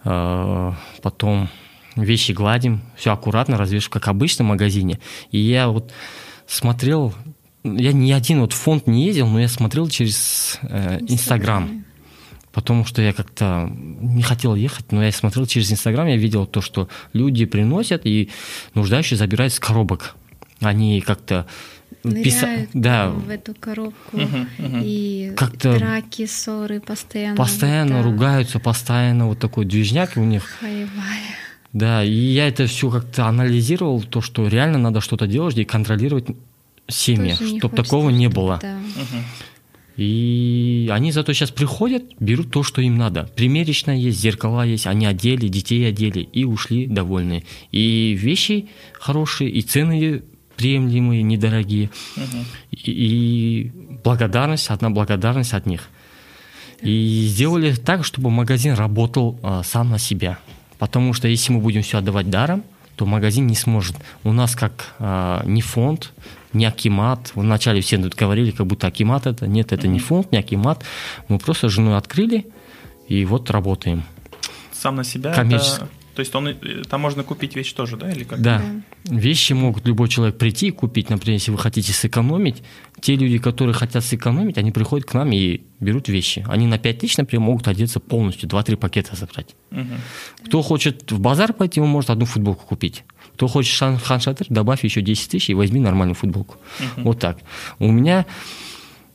[0.03, 1.49] э, потом
[1.95, 4.99] вещи гладим, все аккуратно развешиваем, как обычно в магазине.
[5.31, 5.91] И я вот
[6.47, 7.13] смотрел
[7.65, 11.83] я ни один вот фонд не ездил, но я смотрел через э, Инстаграм.
[12.51, 16.61] Потому что я как-то не хотел ехать, но я смотрел через Инстаграм, я видел то,
[16.61, 18.29] что люди приносят и
[18.75, 20.15] нуждающие забирают с коробок.
[20.61, 21.47] Они как-то
[22.11, 23.09] писают да.
[23.09, 24.17] в эту коробку.
[24.17, 24.77] Угу, угу.
[24.83, 27.35] И как-то драки, ссоры постоянно.
[27.35, 28.03] Постоянно да.
[28.03, 30.43] ругаются, постоянно вот такой движняк у них.
[30.59, 30.89] Хаевая.
[31.73, 36.25] Да, и я это все как-то анализировал, то, что реально надо что-то делать и контролировать
[36.87, 38.59] семьях, чтобы такого не было.
[38.61, 38.77] Да.
[39.97, 43.29] И они зато сейчас приходят, берут то, что им надо.
[43.35, 47.43] Примерочная есть, зеркала есть, они одели, детей одели и ушли довольные.
[47.71, 50.23] И вещи хорошие, и цены
[50.55, 51.89] приемлемые, недорогие.
[52.17, 52.45] Угу.
[52.71, 53.71] И, и
[54.03, 55.89] благодарность, одна благодарность от них.
[56.81, 60.37] И сделали так, чтобы магазин работал а, сам на себя.
[60.77, 62.63] Потому что если мы будем все отдавать даром,
[62.95, 63.95] то магазин не сможет.
[64.23, 66.13] У нас как а, не фонд,
[66.53, 67.31] не Акимат.
[67.35, 69.47] Вначале все тут говорили, как будто Акимат это.
[69.47, 70.83] Нет, это не фонд, не Акимат.
[71.27, 72.47] Мы просто с женой открыли
[73.07, 74.03] и вот работаем.
[74.71, 75.31] Сам на себя?
[75.31, 75.87] Это...
[76.15, 76.55] То есть он,
[76.89, 78.09] там можно купить вещи тоже, да?
[78.09, 78.41] Или как?
[78.41, 78.61] Да.
[79.03, 79.15] да.
[79.15, 81.09] Вещи могут любой человек прийти и купить.
[81.09, 82.63] Например, если вы хотите сэкономить,
[83.01, 86.45] те люди, которые хотят сэкономить, они приходят к нам и берут вещи.
[86.47, 89.55] Они на 5 тысяч, например, могут одеться полностью, 2-3 пакета забрать.
[89.71, 90.45] Угу.
[90.45, 93.03] Кто хочет в базар пойти, он может одну футболку купить.
[93.33, 96.55] Кто хочет хан шатыр, добавь еще 10 тысяч и возьми нормальную футболку.
[96.79, 97.03] Uh-huh.
[97.03, 97.39] Вот так.
[97.79, 98.25] У меня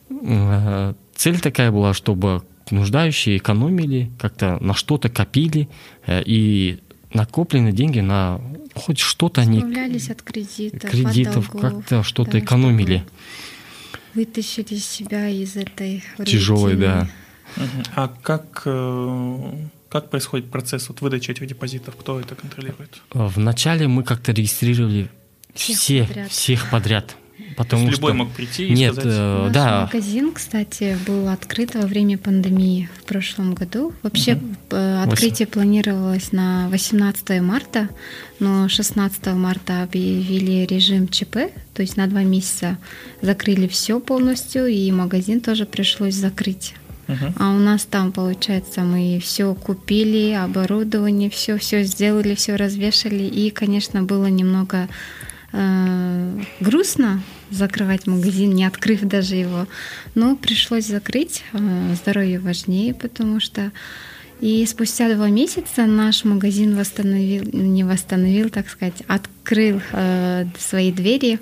[0.09, 5.69] э, цель такая была, чтобы нуждающие экономили, как-то на что-то копили,
[6.05, 6.79] э, и
[7.13, 8.41] накопленные деньги на
[8.75, 9.59] хоть что-то они...
[9.59, 13.03] От кредитов, кредитов как-то что-то да, экономили.
[14.13, 17.09] Вытащили себя из этой тяжелой, да.
[17.95, 19.53] А как э,
[19.89, 21.95] как происходит процесс вот выдачи этих депозитов?
[21.97, 23.01] Кто это контролирует?
[23.13, 25.09] Вначале мы как-то регистрировали
[25.53, 26.31] всех все, подряд.
[26.31, 27.17] всех подряд.
[27.55, 29.13] Потому То что любой мог прийти и Нет, сказать...
[29.17, 29.81] Э, Наш да.
[29.81, 33.93] магазин, кстати, был открыт во время пандемии в прошлом году.
[34.03, 34.75] Вообще угу.
[34.75, 35.47] открытие 8.
[35.47, 37.89] планировалось на 18 марта,
[38.39, 41.37] но 16 марта объявили режим ЧП,
[41.73, 42.77] то есть на два месяца
[43.21, 46.73] закрыли все полностью, и магазин тоже пришлось закрыть.
[47.37, 53.23] А у нас там, получается, мы все купили, оборудование, все, все сделали, все развешали.
[53.23, 54.87] И, конечно, было немного
[55.51, 59.67] э, грустно закрывать магазин, не открыв даже его.
[60.15, 61.43] Но пришлось закрыть.
[61.53, 63.71] Э, здоровье важнее, потому что
[64.39, 71.39] и спустя два месяца наш магазин восстановил, не восстановил, так сказать, открыл э, свои двери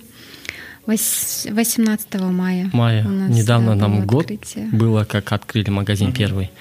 [0.86, 2.70] 18 мая.
[2.74, 3.04] Мая.
[3.04, 4.68] Недавно нам год открытие.
[4.74, 6.18] было, как открыли магазин угу.
[6.18, 6.52] первый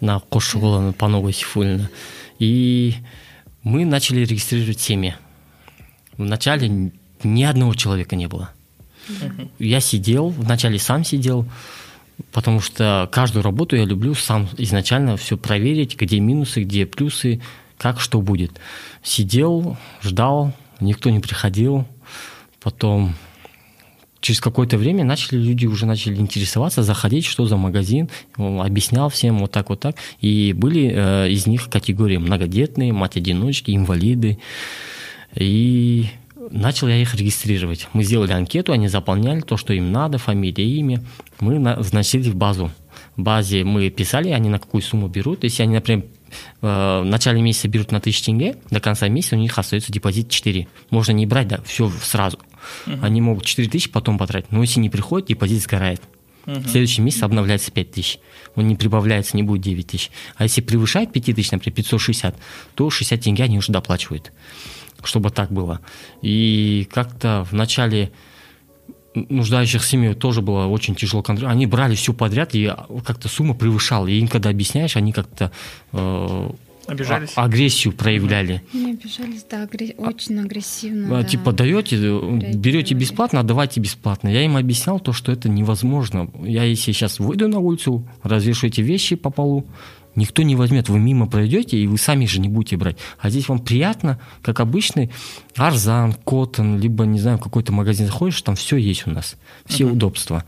[0.00, 1.90] на Кошугула, по Новой Сифулина.
[2.38, 2.94] И
[3.62, 5.16] мы начали регистрировать семьи.
[6.16, 6.92] Вначале
[7.24, 8.52] ни одного человека не было.
[9.08, 9.48] Угу.
[9.58, 11.46] Я сидел, вначале сам сидел,
[12.32, 17.40] потому что каждую работу я люблю сам изначально все проверить, где минусы, где плюсы,
[17.76, 18.52] как что будет.
[19.02, 21.86] Сидел, ждал, никто не приходил.
[22.60, 23.14] Потом
[24.20, 29.52] через какое-то время начали люди уже начали интересоваться, заходить, что за магазин, объяснял всем вот
[29.52, 29.96] так вот так.
[30.20, 34.38] И были э, из них категории многодетные, мать-одиночки, инвалиды.
[35.34, 36.06] И
[36.50, 37.88] начал я их регистрировать.
[37.92, 41.02] Мы сделали анкету, они заполняли то, что им надо, фамилия, имя.
[41.40, 42.70] Мы вносили в базу.
[43.16, 45.44] В базе мы писали, они на какую сумму берут.
[45.44, 46.04] Если они, например,
[46.62, 50.30] э, в начале месяца берут на 1000 тенге, до конца месяца у них остается депозит
[50.30, 50.68] 4.
[50.90, 52.38] Можно не брать, да, все сразу.
[52.86, 52.98] Uh-huh.
[53.02, 56.02] Они могут 4 тысячи потом потратить, но если не приходит, депозит сгорает.
[56.46, 56.60] Uh-huh.
[56.60, 58.18] В следующем месяце обновляется 5 тысяч.
[58.54, 60.10] Он не прибавляется, не будет 9 тысяч.
[60.36, 62.36] А если превышает 5 тысяч, например, 560,
[62.74, 64.32] то 60 тенге они уже доплачивают.
[65.04, 65.80] Чтобы так было.
[66.22, 68.10] И как-то в начале
[69.14, 71.54] нуждающих семей тоже было очень тяжело контролировать.
[71.56, 72.72] Они брали все подряд, и
[73.04, 74.06] как-то сумма превышала.
[74.06, 75.50] И им, когда объясняешь, они как-то
[75.92, 76.50] э,
[76.86, 77.32] Обижались?
[77.36, 78.62] а- агрессию проявляли.
[78.72, 81.18] Не обижались, да, агре- очень агрессивно.
[81.18, 81.28] А, да.
[81.28, 82.94] Типа даете, берете реагировали.
[82.94, 84.28] бесплатно, отдавайте бесплатно.
[84.28, 86.30] Я им объяснял то, что это невозможно.
[86.42, 89.66] Я если сейчас выйду на улицу, развешу эти вещи по полу,
[90.18, 90.88] никто не возьмет.
[90.88, 92.98] Вы мимо пройдете, и вы сами же не будете брать.
[93.18, 95.10] А здесь вам приятно, как обычный
[95.56, 100.44] Арзан, Коттон, либо, не знаю, какой-то магазин заходишь, там все есть у нас, все удобства.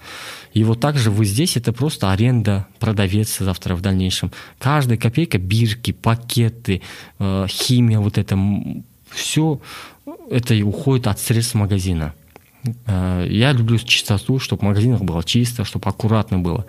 [0.52, 4.32] И вот так же вы здесь, это просто аренда, продавец завтра в дальнейшем.
[4.58, 6.82] Каждая копейка, бирки, пакеты,
[7.18, 8.38] э, химия, вот это,
[9.10, 9.60] все
[10.30, 12.14] это и уходит от средств магазина.
[12.86, 16.66] Э, Я люблю чистоту, чтобы в магазинах было чисто, чтобы аккуратно было.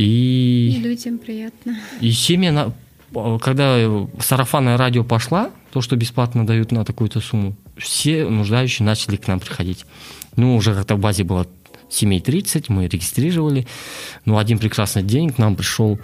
[0.00, 1.76] И И, людям приятно.
[2.02, 2.70] и семья,
[3.40, 3.78] когда
[4.20, 9.40] сарафанное радио пошла, то, что бесплатно дают на такую-то сумму, все нуждающие начали к нам
[9.40, 9.86] приходить.
[10.36, 11.46] Ну, уже как-то в базе было
[11.88, 13.66] семей 30, мы регистрировали.
[14.26, 15.98] Но один прекрасный день к нам пришел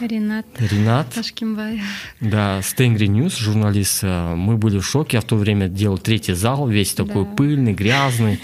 [0.00, 1.82] Ренат Ренат, Ташкимбаев.
[2.20, 4.00] да, с Tengri News, журналист.
[4.04, 5.16] Э, Мы были в шоке.
[5.16, 7.30] Я в то время делал третий зал, весь такой Да.
[7.30, 8.38] пыльный, грязный.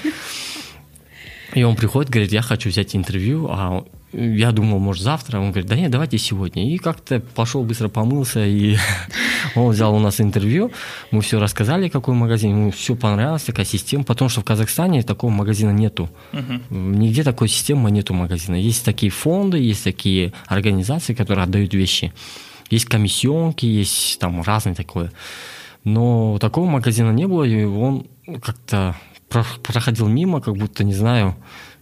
[1.54, 5.38] И он приходит, говорит, я хочу взять интервью, а я думал, может, завтра.
[5.38, 6.72] Он говорит, да нет, давайте сегодня.
[6.72, 8.76] И как-то пошел быстро помылся, и
[9.54, 10.72] он взял у нас интервью.
[11.10, 12.50] Мы все рассказали, какой магазин.
[12.50, 14.04] Ему все понравилось, такая система.
[14.04, 16.10] Потому что в Казахстане такого магазина нету.
[16.70, 18.56] Нигде такой системы нету магазина.
[18.56, 22.12] Есть такие фонды, есть такие организации, которые отдают вещи.
[22.70, 25.12] Есть комиссионки, есть там разное такое.
[25.84, 28.06] Но такого магазина не было, и он
[28.42, 28.96] как-то
[29.28, 31.36] про- проходил мимо, как будто, не знаю,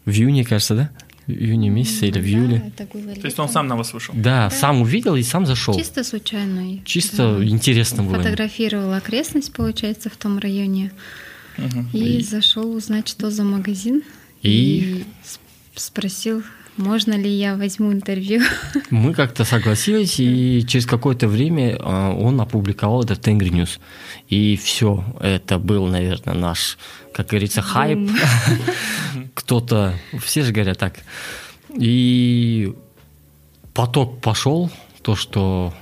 [0.04, 0.90] в июне, кажется, да?
[1.28, 2.72] В июне месяце или в Да, июле.
[3.20, 4.14] То есть он сам на вас вышел?
[4.16, 5.76] Да, сам увидел и сам зашел.
[5.78, 6.78] Чисто случайно.
[6.84, 7.44] Чисто Да.
[7.44, 8.16] интересно было.
[8.16, 10.90] Фотографировал окрестность, получается, в том районе.
[11.58, 11.90] Мгм.
[11.92, 14.02] И зашел узнать, что за магазин.
[14.42, 15.04] И?
[15.22, 15.38] с-
[15.74, 16.42] спросил,
[16.78, 18.40] можно ли я возьму интервью.
[18.90, 23.80] Мы как-то согласились, и через какое-то время а, он опубликовал это в Тенгри News.
[24.28, 26.78] И все, это был, наверное, наш,
[27.12, 28.08] как говорится, хайп.
[29.38, 30.94] Кто-то, все же говорят так.
[31.70, 32.74] И
[33.72, 34.68] поток пошел,
[35.02, 35.72] то, что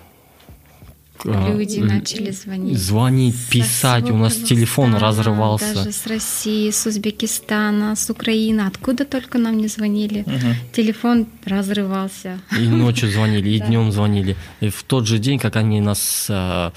[1.24, 2.78] а, Люди начали звонить.
[2.78, 5.74] звонить, писать, у нас телефон разрывался.
[5.74, 8.60] Даже с России, с Узбекистана, с Украины.
[8.60, 10.24] Откуда только нам не звонили.
[10.26, 10.54] Мгм.
[10.72, 12.38] Телефон разрывался.
[12.60, 13.66] И ночью звонили, и Да.
[13.66, 14.36] днем звонили.
[14.60, 16.70] И в тот же день, как они нас э,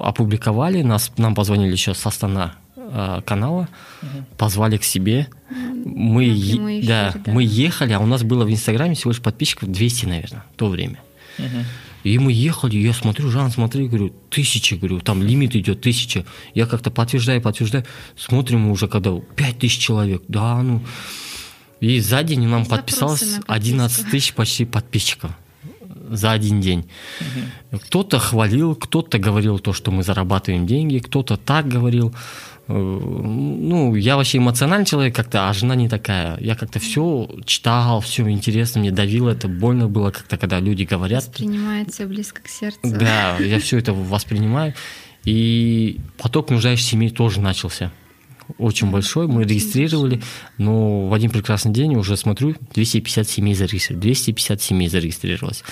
[0.00, 2.54] опубликовали, нас, нам позвонили еще с Астана
[2.96, 3.68] э, канала,
[4.38, 5.28] позвали к себе.
[5.84, 7.32] Мы, е- эфир, да, да.
[7.32, 10.68] мы ехали, а у нас было в Инстаграме всего лишь подписчиков 200, наверное, в то
[10.68, 10.98] время.
[11.38, 11.64] Мгм.
[12.04, 16.24] И мы ехали, я смотрю, Жан, смотри, говорю, тысяча, говорю, там лимит идет, тысяча.
[16.54, 17.84] Я как-то подтверждаю, подтверждаю.
[18.16, 20.82] Смотрим уже, когда пять тысяч человек, да, ну.
[21.80, 23.52] И за день нам Запросы подписалось на подписку.
[23.52, 25.32] 11 тысяч почти подписчиков
[26.10, 26.88] за один день.
[27.72, 32.14] Кто-то хвалил, кто-то говорил то, что мы зарабатываем деньги, кто-то так говорил.
[32.68, 36.36] Ну, я вообще эмоциональный человек как-то, а жена не такая.
[36.40, 41.24] Я как-то все читал, все интересно, мне давило, это больно было как-то, когда люди говорят.
[41.24, 42.80] Воспринимается близко к сердцу.
[42.82, 44.74] Да, я все это воспринимаю.
[45.24, 47.92] И поток нуждающих семей тоже начался.
[48.58, 49.26] Очень большой.
[49.26, 50.22] Мы регистрировали,
[50.58, 54.02] но в один прекрасный день уже смотрю, 250 семей зарегистрировалось.
[54.02, 55.64] 250 семей зарегистрировалось.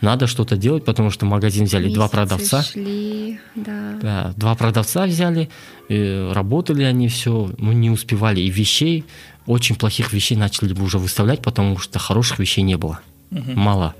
[0.00, 2.62] Надо что-то делать, потому что магазин взяли два продавца.
[2.62, 3.98] Шли, да.
[4.02, 5.48] Да, два продавца взяли,
[5.88, 8.40] э, работали они все, ну не успевали.
[8.40, 9.04] И вещей,
[9.46, 13.00] очень плохих вещей начали бы уже выставлять, потому что хороших вещей не было.
[13.30, 13.94] Мало.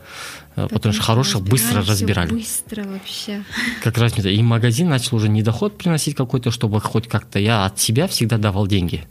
[0.59, 2.33] Э, Потому что хороших быстро всё разбирали.
[2.33, 3.45] Быстро вообще.
[3.83, 4.29] Как раз это.
[4.29, 8.39] И магазин начал уже не доход приносить какой-то, чтобы хоть как-то я от себя всегда
[8.39, 9.05] давал деньги.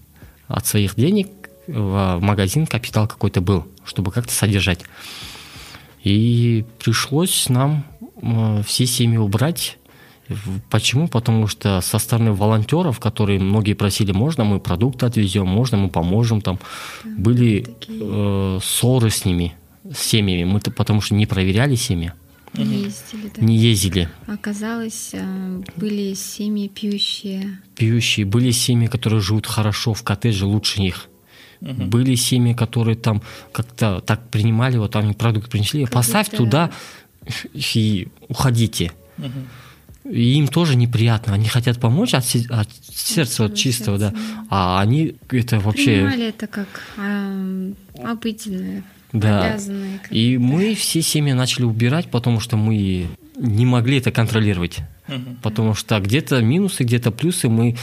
[0.47, 1.29] От своих денег
[1.67, 4.81] в магазин капитал какой-то был, чтобы как-то содержать.
[6.03, 7.85] И пришлось нам
[8.21, 9.77] э, все семьи убрать.
[10.69, 11.07] Почему?
[11.07, 16.41] Потому что со стороны волонтеров, которые многие просили, можно мы продукты отвезем, можно мы поможем,
[16.41, 16.59] там
[17.05, 17.99] были такие.
[18.01, 19.55] э, ссоры с ними,
[19.93, 20.43] с семьями.
[20.43, 22.11] Мы то потому что не проверяли семьи,
[22.53, 23.41] Не ездили, да.
[23.41, 24.09] не ездили.
[24.27, 27.59] Оказалось, э, были семьи пьющие.
[27.75, 31.07] пьющие, были семьи, которые живут хорошо в коттедже, лучше них.
[31.59, 33.21] Были семьи, которые там
[33.51, 36.71] как-то так принимали, вот они продукт принесли, Как поставь будто- туда
[37.53, 38.91] и уходите.
[40.09, 44.09] И им тоже неприятно, они хотят помочь от, от сердца вот всего чистого, да.
[44.11, 44.45] сердца, да.
[44.49, 47.71] А они это вообще, Принимали это как э,
[48.03, 48.83] обыденное,
[49.19, 49.57] да.
[50.09, 54.79] И мы все семьи начали убирать, потому что мы не могли это контролировать.
[55.07, 55.37] Мгм.
[55.41, 57.75] Потому что где-то минусы, где-то плюсы мы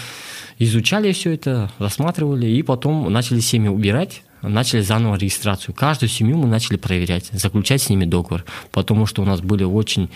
[0.58, 5.74] изучали все это, рассматривали, и потом начали семьи убирать, начали заново регистрацию.
[5.74, 10.10] Каждую семью мы начали проверять, заключать с ними договор, потому что у нас были очень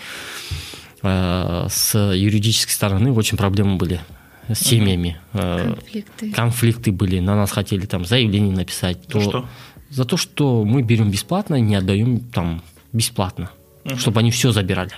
[1.01, 3.99] э, с юридической стороны очень проблемы были
[4.47, 5.17] с семьями.
[5.33, 6.31] Э, Конфликты.
[6.31, 8.97] конфликты были, на нас хотели там заявление написать.
[9.07, 9.45] За то- что?
[9.89, 12.61] За то, что мы берем бесплатно и не отдаем там
[12.93, 13.49] бесплатно,
[13.85, 13.97] Мгм.
[13.97, 14.91] чтобы они все забирали.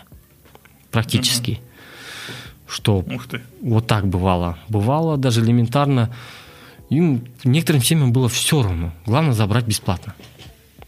[0.92, 1.60] Практически.
[2.68, 3.42] Что Ух ты.
[3.62, 4.58] вот так бывало.
[4.70, 6.14] Бывало даже элементарно.
[6.90, 8.94] Им, некоторым семьям было все равно.
[9.06, 10.14] Главное забрать бесплатно.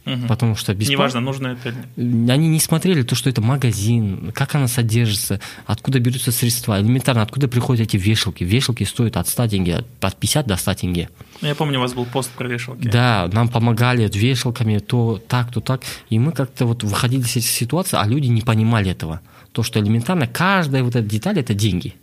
[0.05, 0.27] Мгм.
[0.27, 0.91] Потому что бесплатно...
[0.91, 1.73] Неважно, нужно это.
[1.97, 6.81] Они не смотрели то, что это магазин, как она содержится, откуда берутся средства.
[6.81, 8.43] Элементарно, откуда приходят эти вешалки.
[8.43, 11.09] Вешалки стоят от 100 тенге, от 50 до 100 тенге.
[11.41, 12.87] Ну, Я помню, у вас был пост про вешалки.
[12.87, 15.81] Да, нам помогали вешалками, то так, то так.
[16.09, 19.21] И мы как-то вот выходили из этих ситуаций, а люди не понимали этого.
[19.53, 21.95] То, что элементарно каждая вот эта деталь– это деньги.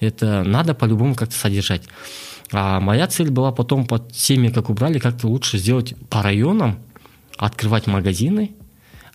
[0.00, 1.82] Это надо по-любому как-то содержать.
[2.52, 6.78] А моя цель была потом под семьи, как убрали, как-то лучше сделать по районам,
[7.38, 8.52] открывать магазины,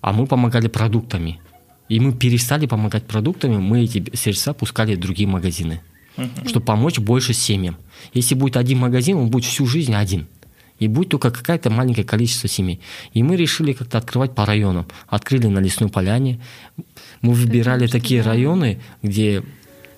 [0.02, 1.40] а мы помогали продуктами.
[1.90, 5.82] И мы перестали помогать продуктами, мы эти средства пускали в другие магазины
[6.18, 6.48] Мгм.
[6.48, 7.78] чтобы помочь больше семьям.
[8.14, 10.28] Если будет один магазин, он будет всю жизнь один.
[10.80, 12.82] И будет только какое-то маленькое количество семей.
[13.14, 14.88] И мы решили как-то открывать по районам.
[15.08, 16.42] Открыли на Лесной Поляне.
[17.22, 18.32] Мы выбирали такие да.
[18.32, 19.44] районы, где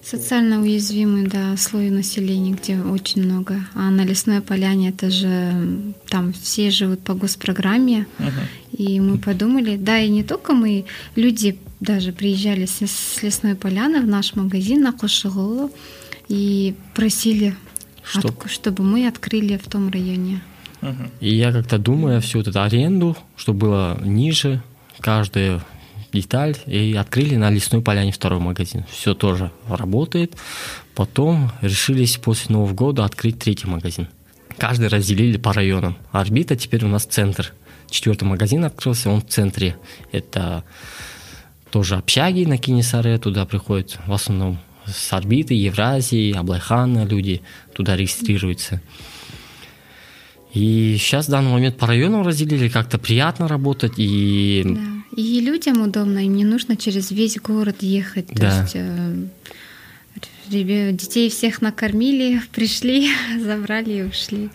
[0.05, 3.55] Социально уязвимый, да, слой населения, где очень много.
[3.73, 5.53] А на Лесной Поляне это же
[6.09, 8.05] там все живут по госпрограмме.
[8.19, 8.31] Мгм.
[8.77, 10.85] И мы подумали, да, и не только мы,
[11.15, 15.71] люди даже приезжали с, с Лесной Поляны в наш магазин на Кошеголу
[16.27, 17.55] и просили,
[18.03, 20.41] Чтоб- отк- чтобы мы открыли в том районе.
[20.81, 21.11] Мгм.
[21.21, 24.61] И я как-то думаю всю вот эту аренду, чтобы было ниже,
[24.99, 25.61] каждая
[26.13, 28.85] деталь, и открыли на Лесной Поляне второй магазин.
[28.89, 30.33] Все тоже работает.
[30.95, 34.07] Потом решились после Нового года открыть третий магазин.
[34.57, 35.97] Каждый разделили по районам.
[36.11, 37.53] Орбита теперь у нас центр.
[37.89, 39.75] Четвертый магазин открылся, он в центре.
[40.11, 40.63] Это
[41.71, 47.41] тоже общаги на Кинесаре, туда приходят в основном с орбиты, Евразии, Аблайхана люди
[47.73, 48.81] туда регистрируются.
[50.53, 54.81] И сейчас в данный момент по районам разделили, как-то приятно работать, и Да.
[55.15, 58.27] И людям удобно, им не нужно через весь город ехать.
[58.27, 58.61] То Да.
[58.61, 59.15] есть э,
[60.49, 63.09] детей всех накормили, пришли,
[63.43, 64.49] забрали и ушли.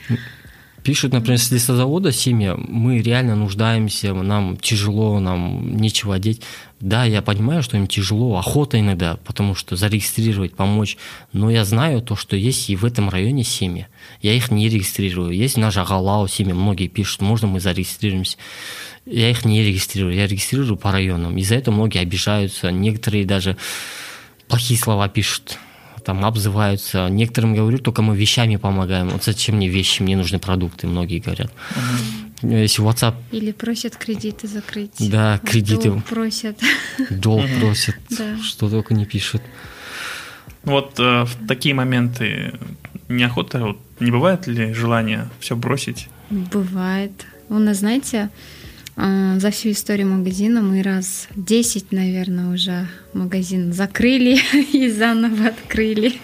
[0.82, 6.42] пишут, например, с лесозавода семья, мы реально нуждаемся, нам тяжело, нам нечего одеть.
[6.80, 10.96] Да, я понимаю, что им тяжело, охота иногда, потому что зарегистрировать, помочь,
[11.32, 13.88] но я знаю то, что есть и в этом районе семьи.
[14.22, 15.32] Я их не регистрирую.
[15.32, 18.36] Есть на Жагалау семьи, многие пишут, можно мы зарегистрируемся.
[19.06, 21.36] Я их не регистрирую, я регистрирую по районам.
[21.38, 23.56] Из-за этого многие обижаются, некоторые даже
[24.46, 25.58] плохие слова пишут,
[26.04, 27.08] там обзываются.
[27.08, 29.08] Некоторым говорю, только мы вещами помогаем.
[29.08, 31.50] Вот зачем мне вещи, мне нужны продукты, многие говорят.
[32.42, 34.92] Если WhatsApp Или просят кредиты закрыть.
[34.98, 35.90] Да, кредиты.
[35.90, 36.60] долг просят.
[37.10, 37.96] долг просят,
[38.42, 39.42] что только не пишут.
[40.64, 42.52] Ну Вот э, в такие моменты
[43.08, 46.08] неохота, вот, не бывает ли желания все бросить?
[46.30, 47.12] Бывает.
[47.48, 48.30] У нас, знаете,
[48.96, 54.40] а, за всю историю магазина мы раз 10, наверное, уже магазин закрыли
[54.72, 56.14] и заново открыли.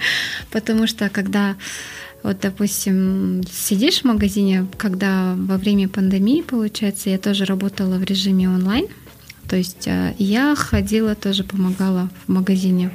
[0.51, 1.57] Потому что когда
[2.25, 8.49] вот, допустим, сидишь в магазине, когда во время пандемии, получается, я тоже работала в режиме
[8.49, 8.87] онлайн,
[9.47, 12.91] то есть а, я ходила, тоже помогала в магазине.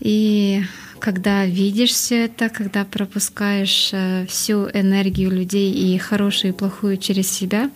[0.00, 0.64] И
[0.98, 7.30] когда видишь все это, когда пропускаешь э, всю энергию людей и хорошую и плохую через
[7.30, 7.70] себя,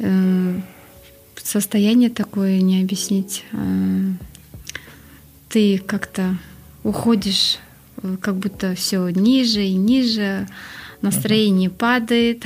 [0.00, 0.60] э,
[1.44, 3.44] состояние такое не объяснить.
[3.52, 4.12] Э,
[5.48, 6.36] Ты как-то
[6.82, 7.67] уходишь, э,
[8.20, 10.46] как будто все ниже и ниже,
[11.02, 12.44] настроение падает,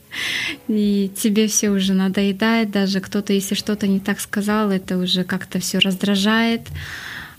[0.68, 5.58] и тебе все уже надоедает, даже кто-то, если что-то не так сказал, это уже как-то
[5.58, 6.62] все раздражает.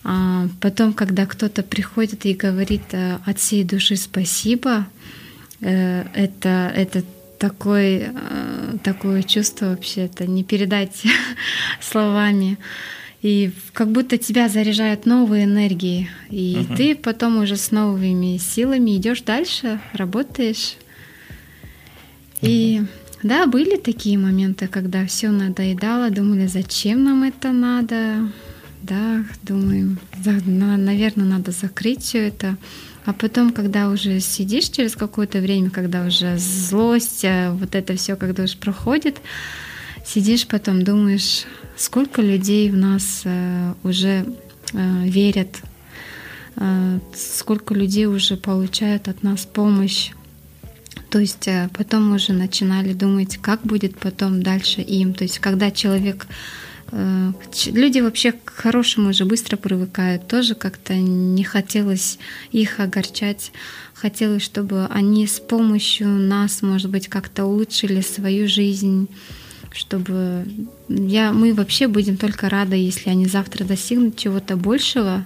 [0.08, 4.86] А потом, когда кто-то приходит и говорит э, от всей души спасибо,
[5.62, 7.04] э, это, это
[7.40, 11.04] такой, э, такое чувство вообще, это не передать
[11.82, 12.60] словами.
[13.26, 16.10] И как будто тебя заряжают новые энергии.
[16.30, 16.76] И Мгм.
[16.76, 20.76] ты потом уже с новыми силами идешь дальше, работаешь.
[22.44, 22.84] И
[23.24, 28.30] да, были такие моменты, когда все надоедало, думали, зачем нам это надо.
[28.84, 32.58] Да, думаем, наверное, надо закрыть все это.
[33.06, 38.18] А потом, когда уже сидишь через какое-то время, когда уже злость, э, вот это все,
[38.18, 39.18] когда уже проходит,
[40.06, 41.46] сидишь потом, думаешь,
[41.76, 44.26] сколько людей в нас э, уже
[44.74, 45.62] э, верят,
[46.56, 50.12] э, сколько людей уже получают от нас помощь.
[51.10, 51.48] То есть
[51.78, 55.14] потом уже начинали думать, как будет потом дальше им.
[55.14, 56.28] То есть когда человек
[56.92, 60.28] люди вообще к хорошему уже быстро привыкают.
[60.28, 62.20] Тоже как-то не хотелось
[62.52, 63.52] их огорчать.
[63.94, 69.08] Хотелось, чтобы они с помощью нас, может быть, как-то улучшили свою жизнь
[69.76, 70.46] чтобы
[70.88, 75.26] я, мы вообще будем только рады, если они завтра достигнут чего-то большего,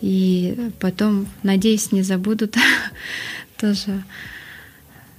[0.00, 2.56] и потом, надеюсь, не забудут
[3.56, 4.02] тоже.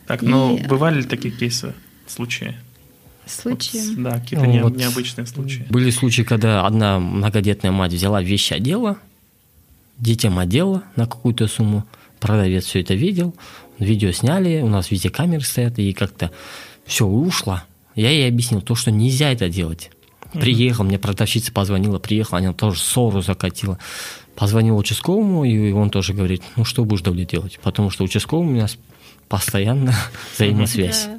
[0.05, 0.67] Так, ну, и...
[0.67, 1.73] бывали ли такие кейсы,
[2.07, 2.55] случаи?
[3.25, 3.95] случаи.
[3.95, 5.65] Вот, да, какие-то ну, не, вот необычные случаи.
[5.69, 8.97] Были случаи, когда одна многодетная мать взяла вещи одела,
[9.97, 11.85] детям одела на какую-то сумму,
[12.19, 13.33] продавец все это видел,
[13.79, 16.31] видео сняли, у нас везде камеры стоят, и как-то
[16.85, 17.63] все, ушла.
[17.95, 19.91] Я ей объяснил то, что нельзя это делать.
[20.33, 23.77] Приехал, мне продавщица позвонила, приехала, она тоже ссору закатила.
[24.35, 27.59] Позвонил участковому, и он тоже говорит, ну что будешь давле делать?
[27.61, 28.77] Потому что участковый у нас
[29.27, 29.93] постоянно
[30.35, 31.09] взаимосвязь.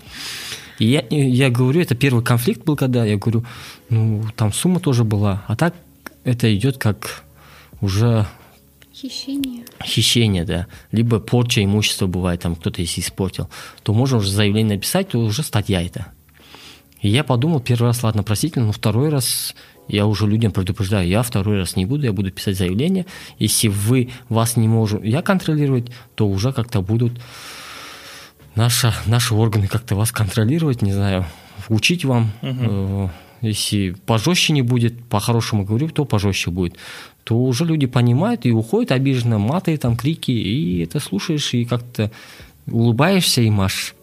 [0.79, 3.45] И я, я говорю, это первый конфликт был, когда я говорю,
[3.91, 5.75] ну, там сумма тоже была, а так
[6.25, 7.25] это идет как
[7.81, 8.27] уже
[8.95, 9.65] Хищение.
[9.83, 10.69] Хищение, да.
[10.93, 13.49] Либо порча имущества бывает, там кто-то если испортил.
[13.83, 16.13] То можно уже заявление написать, то уже статья это.
[17.03, 19.55] И я подумал, первый раз, ладно, простительно, но второй раз
[19.89, 23.07] я уже людям предупреждаю, я второй раз не буду, я буду писать заявление.
[23.39, 27.21] Если вы вас не можете я контролировать, то уже как-то будут
[28.55, 31.27] наша, наши органы как-то вас контролировать, не знаю,
[31.69, 32.31] учить вам.
[32.41, 33.11] Угу.
[33.41, 36.77] Если пожестче не будет, по-хорошему говорю, то пожестче будет,
[37.25, 42.13] то уже люди понимают и уходят обиженно, маты, там, крики, и это слушаешь, и как-то
[42.69, 43.97] улыбаешься и машешь.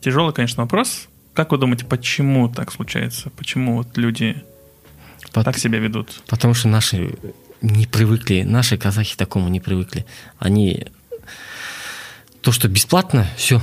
[0.00, 1.08] Тяжелый, конечно, вопрос.
[1.34, 3.30] Как вы думаете, почему так случается?
[3.30, 4.42] Почему вот люди
[5.32, 5.44] Пот...
[5.44, 6.22] так себя ведут?
[6.28, 7.16] Потому что наши
[7.60, 10.06] не привыкли, наши казахи такому не привыкли.
[10.38, 10.86] Они
[12.40, 13.60] то, что бесплатно, все,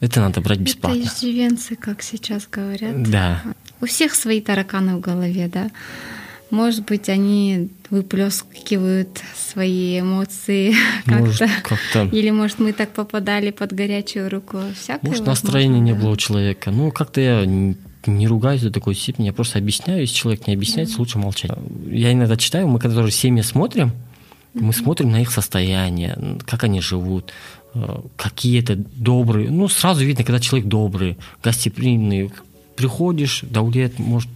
[0.00, 0.98] это надо брать бесплатно.
[0.98, 3.02] Это иждивенцы, как сейчас говорят.
[3.08, 3.42] Да.
[3.80, 5.70] У всех свои тараканы в голове, да.
[6.52, 10.74] Может быть, они выплескивают свои эмоции
[11.04, 11.48] как-то.
[11.64, 14.58] как Или, может, мы так попадали под горячую руку.
[14.80, 15.84] Всякое может, настроения да.
[15.84, 16.70] не было у человека.
[16.70, 20.02] Ну, как-то я не ругаюсь до такой степени, я просто объясняю.
[20.02, 20.94] Если человек не объясняет, да.
[20.98, 21.50] лучше молчать.
[21.90, 23.90] Я иногда читаю, мы когда тоже семьи смотрим,
[24.54, 27.32] мы смотрим на их состояние, как они живут,
[27.74, 32.30] Э, какие-то добрые, ну, сразу видно, когда человек добрый, гостеприимный,
[32.76, 34.28] приходишь, Даулет, может,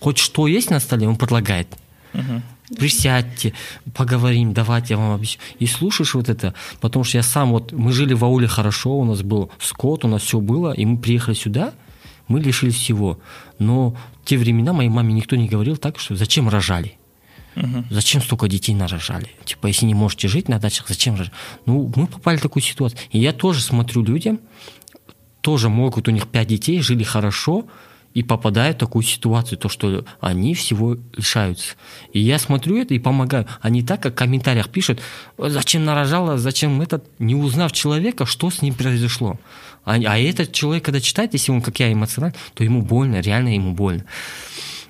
[0.00, 1.68] хоть что есть на столе, он предлагает.
[2.14, 2.40] uh
[2.76, 3.54] Присядьте,
[3.94, 5.40] поговорим, давайте я вам объясню.
[5.58, 9.04] И слушаешь вот это, потому что я сам вот, мы жили в ауле хорошо, у
[9.04, 11.72] нас был скот, у нас все было, и мы приехали сюда,
[12.26, 13.18] мы лишились всего.
[13.58, 16.98] Но в те времена моей маме никто не говорил так, что зачем рожали.
[17.56, 17.84] Угу.
[17.90, 19.30] Зачем столько детей нарожали?
[19.44, 21.32] Типа, если не можете жить на дачах, зачем рожать?
[21.64, 23.00] Ну, мы попали в такую ситуацию.
[23.10, 24.40] И я тоже смотрю людям,
[25.40, 27.66] тоже могут, у них пять детей, жили хорошо,
[28.18, 31.76] и попадают в такую ситуацию, то, что они всего лишаются.
[32.12, 33.46] И я смотрю это и помогаю.
[33.60, 35.00] Они так, как в комментариях пишут,
[35.38, 39.38] зачем нарожала, зачем этот, не узнав человека, что с ним произошло.
[39.84, 43.54] А, а этот человек, когда читает, если он, как я, эмоциональный, то ему больно, реально
[43.54, 44.04] ему больно.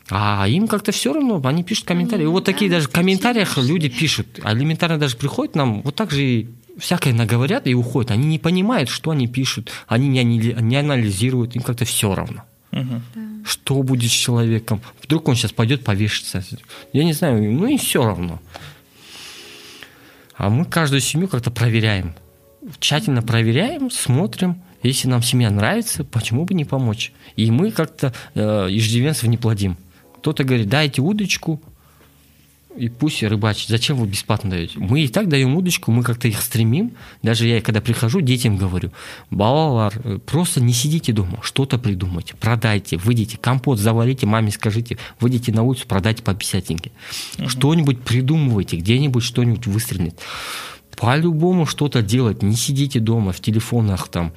[0.08, 2.22] А им как-то все равно, они пишут комментарии.
[2.22, 4.40] И вот такие даже в комментариях люди пишут.
[4.42, 6.48] А элементарно даже приходят нам, вот так же и
[6.78, 8.10] всякое наговорят и уходят.
[8.10, 12.44] Они не понимают, что они пишут, они не, не анализируют, им как-то все равно.
[12.72, 13.00] Угу.
[13.44, 14.80] Что будет с человеком?
[15.02, 16.42] Вдруг он сейчас пойдет повешаться.
[16.92, 18.40] Я не знаю, ну и все равно.
[20.36, 22.14] А мы каждую семью как-то проверяем.
[22.78, 24.62] Тщательно проверяем, смотрим.
[24.82, 27.12] Если нам семья нравится, почему бы не помочь?
[27.34, 29.76] И мы как-то э, иждивенцев не плодим.
[30.18, 31.60] Кто-то говорит, дайте удочку,
[32.78, 33.68] и пусть рыбачат.
[33.68, 34.78] Зачем вы бесплатно даете?
[34.78, 36.92] Мы и так даем удочку, мы как-то их стремим.
[37.22, 38.92] Даже я, когда прихожу, детям говорю,
[39.30, 39.92] балалар,
[40.26, 45.86] просто не сидите дома, что-то придумайте, продайте, выйдите, компот заварите, маме скажите, выйдите на улицу,
[45.86, 47.48] продайте по 50 Угу.
[47.48, 50.18] Что-нибудь придумывайте, где-нибудь что-нибудь выстрелит.
[50.96, 54.32] По-любому что-то делать, не сидите дома в телефонах там,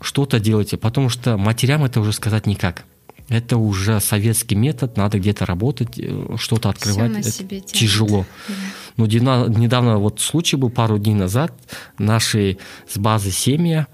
[0.00, 2.84] что-то делайте, потому что матерям это уже сказать никак
[3.28, 7.24] это уже советский метод, надо где-то работать, э, что-то открывать.
[7.24, 8.24] Все на это тяжело.
[8.48, 8.54] Да.
[8.96, 11.52] Но недавно вот случай был пару дней назад,
[11.98, 12.58] наши
[12.88, 13.86] с базы семьи,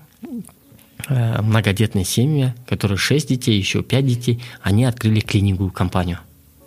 [1.08, 6.18] э, многодетные семьи, которые 6 детей, еще 5 детей, они открыли клининговую компанию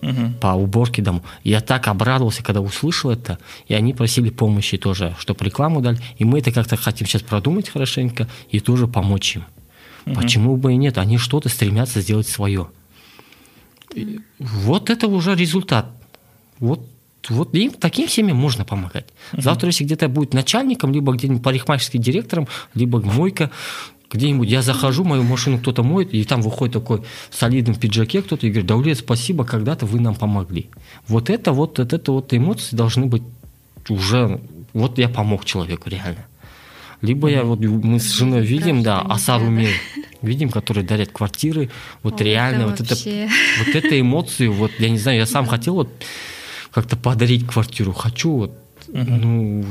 [0.02, 0.32] угу.
[0.42, 1.22] по уборке дома.
[1.44, 6.00] Я так обрадовался, когда услышал это, и они просили помощи тоже, чтобы рекламу дали.
[6.18, 9.46] И мы это как-то хотим сейчас продумать хорошенько и тоже помочь им.
[10.06, 10.16] Угу.
[10.16, 10.98] Почему бы и нет?
[10.98, 12.68] Они что-то стремятся сделать свое.
[13.94, 15.88] И вот это уже результат.
[16.60, 16.82] Вот
[17.30, 19.08] вот им, таким семьям можно помогать.
[19.32, 19.42] Uh-huh.
[19.42, 23.50] Завтра, если где-то будет начальником, либо где-нибудь парикмахерским директором, либо мойка,
[24.12, 28.46] где-нибудь я захожу, мою машину кто-то моет, и там выходит такой в солидном пиджаке кто-то
[28.46, 30.70] и говорит, Даулет, спасибо, когда-то вы нам помогли.
[31.08, 33.24] Вот это вот, вот это вот эмоции должны быть
[33.90, 34.40] уже,
[34.74, 36.26] вот я помог человеку реально.
[37.02, 39.66] Либо я вот мы с женой видим, да, Асару да.
[40.22, 41.70] видим, которые дарят квартиры,
[42.04, 43.26] вот О, реально это вот вообще...
[43.26, 43.34] это
[43.66, 45.90] вот это эмоции, вот я не знаю, я сам хотел вот
[46.72, 48.52] как-то подарить квартиру, хочу вот,
[48.88, 49.64] ну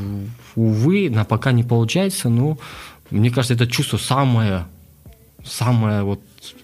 [0.54, 2.58] увы, на пока не получается, но
[3.10, 4.66] мне кажется, это чувство самое,
[5.44, 6.20] самое вот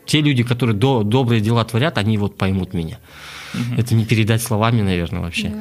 [0.06, 2.98] те люди, которые до, добрые дела творят, они вот поймут меня.
[3.54, 3.80] Угу.
[3.80, 5.48] Это не передать словами, наверное, вообще.
[5.48, 5.58] Да.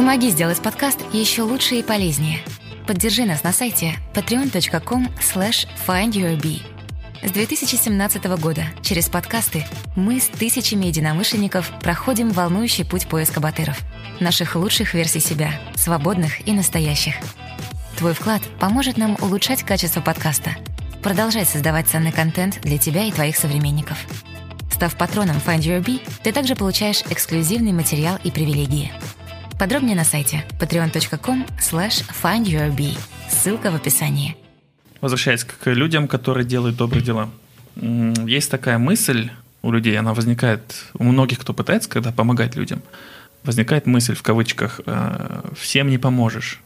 [0.00, 2.38] Помоги сделать подкаст еще лучше и полезнее.
[2.86, 6.62] Поддержи нас на сайте patreon.com slash findyourbee.
[7.22, 13.78] С 2017 года через подкасты мы с тысячами единомышленников проходим волнующий путь поиска батыров.
[14.20, 17.16] Наших лучших версий себя, свободных и настоящих.
[17.98, 20.52] Твой вклад поможет нам улучшать качество подкаста,
[21.02, 23.98] продолжать создавать ценный контент для тебя и твоих современников.
[24.72, 28.90] Став патроном Find Your Bee, ты также получаешь эксклюзивный материал и привилегии–
[29.60, 32.98] Подробнее на сайте patreon.com slash findyourbee.
[33.28, 34.34] Ссылка в описании.
[35.02, 37.28] Возвращаясь к людям, которые делают добрые дела.
[37.76, 39.28] Есть такая мысль
[39.60, 40.62] у людей, она возникает
[40.94, 42.80] у многих, кто пытается, когда помогать людям.
[43.44, 46.62] Возникает мысль в кавычках «Э, «всем не поможешь».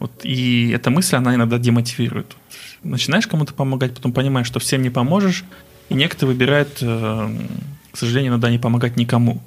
[0.00, 2.34] Вот, и эта мысль, она иногда демотивирует.
[2.82, 5.44] Начинаешь кому-то помогать, потом понимаешь, что всем не поможешь,
[5.88, 7.36] и некоторые выбирают, э,
[7.92, 9.40] к сожалению, иногда не помогать никому.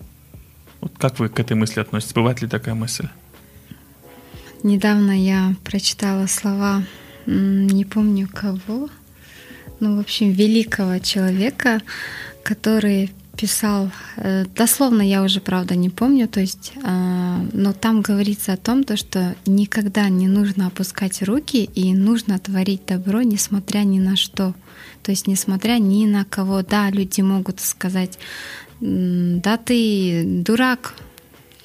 [0.84, 2.14] Вот как вы к этой мысли относитесь?
[2.14, 3.08] Бывает ли такая мысль?
[4.64, 6.84] Недавно я прочитала слова,
[7.26, 8.90] не помню кого,
[9.80, 11.82] ну, в общем, великого человека,
[12.44, 18.52] который писал, э, дословно я уже, правда, не помню, то есть, э, но там говорится
[18.52, 24.00] о том, то, что никогда не нужно опускать руки и нужно творить добро, несмотря ни
[24.00, 24.54] на что.
[25.02, 26.62] То есть, несмотря ни на кого.
[26.62, 28.20] Да, люди могут сказать,
[28.80, 30.96] да ты дурак,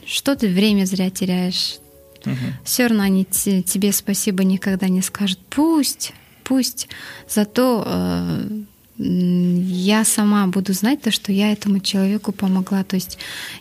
[0.06, 1.78] что ты время зря теряешь.
[2.24, 2.36] Угу.
[2.64, 5.38] Все равно они тебе спасибо никогда не скажут.
[5.50, 6.12] Пусть,
[6.44, 6.88] пусть.
[7.28, 8.62] Зато э,
[8.98, 12.84] я сама буду знать то, что я этому человеку помогла.
[12.84, 13.18] То есть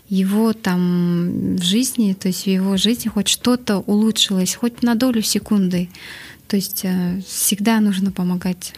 [0.10, 5.22] его там в жизни, то есть в его жизни хоть что-то улучшилось, хоть на долю
[5.22, 5.90] секунды.
[6.48, 8.74] То есть э, всегда нужно помогать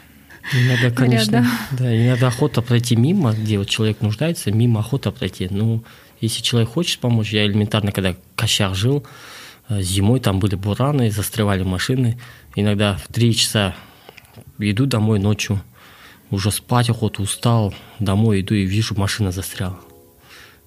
[0.54, 1.52] Иногда, конечно, рядом.
[1.72, 5.48] да, иногда охота пройти мимо, где вот человек нуждается, мимо охота пройти.
[5.50, 5.84] Ну,
[6.22, 9.06] если человек хочет помочь, я элементарно, когда Кощах жил,
[9.70, 12.20] э, зимой там были бураны, застревали машины.
[12.56, 13.76] Иногда в три часа
[14.58, 15.62] иду домой ночью,
[16.32, 19.80] уже спать охоту, устал, домой иду и вижу, машина застряла.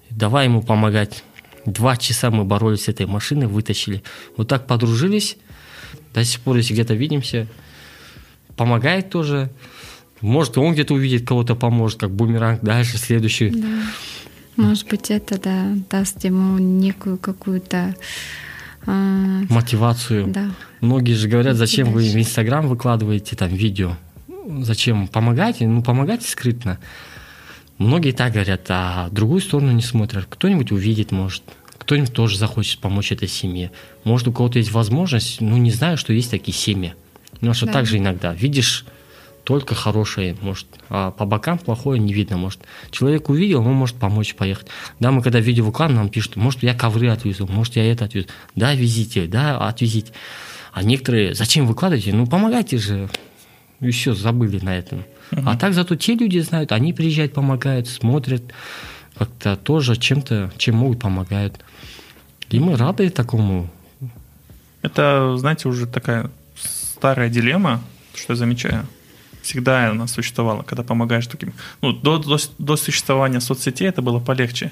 [0.09, 1.23] Давай ему помогать.
[1.65, 4.03] Два часа мы боролись с этой машиной, вытащили.
[4.35, 5.37] Вот так подружились.
[6.13, 7.47] До сих пор, если где-то видимся,
[8.55, 9.49] помогает тоже.
[10.21, 13.49] Может, он где-то увидит кого-то поможет, как бумеранг дальше, следующий.
[13.49, 13.67] Да.
[14.55, 17.95] Может быть, это да, даст ему некую какую-то
[18.85, 19.41] а...
[19.49, 20.27] мотивацию.
[20.27, 20.51] Да.
[20.79, 23.97] Многие же говорят, зачем вы в Инстаграм выкладываете там видео?
[24.59, 25.07] Зачем?
[25.07, 25.67] Помогайте?
[25.67, 26.77] Ну, помогайте скрытно.
[27.77, 30.25] Многие так говорят, а другую сторону не смотрят.
[30.29, 31.43] Кто-нибудь увидит, может.
[31.79, 33.71] Кто-нибудь тоже захочет помочь этой семье.
[34.03, 36.93] Может, у кого-то есть возможность, ну, не знаю, что есть такие семьи.
[37.51, 37.73] Что да.
[37.73, 38.33] так же иногда.
[38.33, 38.85] Видишь
[39.43, 42.61] только хорошее, может, а по бокам плохое не видно, может.
[42.91, 44.67] Человек увидел, он может помочь поехать.
[44.99, 48.27] Да, мы когда видео выкладываем, нам пишут, может, я ковры отвезу, может, я это отвезу.
[48.55, 50.13] Да, везите, да, отвезите.
[50.71, 52.13] А некоторые, зачем выкладываете?
[52.13, 53.09] Ну, помогайте же.
[53.81, 55.03] И все, забыли на этом.
[55.31, 55.43] Uh-huh.
[55.45, 58.43] А так зато те люди знают, они приезжают, помогают, смотрят,
[59.15, 61.59] как-то тоже чем-то, чем могут, помогают.
[62.49, 63.69] И мы рады такому.
[64.81, 66.29] Это, знаете, уже такая
[67.03, 67.81] старая дилемма,
[68.15, 68.85] что я замечаю.
[69.41, 71.51] Всегда она существовала, когда помогаешь таким.
[71.81, 74.71] Ну, до, до, до существования соцсетей это было полегче.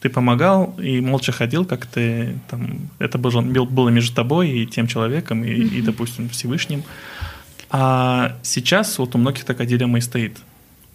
[0.00, 2.90] Ты помогал и молча ходил, как ты там.
[2.98, 5.78] Это было, было между тобой и тем человеком, и, mm-hmm.
[5.78, 6.82] и, допустим, Всевышним.
[7.70, 10.36] А сейчас вот у многих такая дилемма и стоит.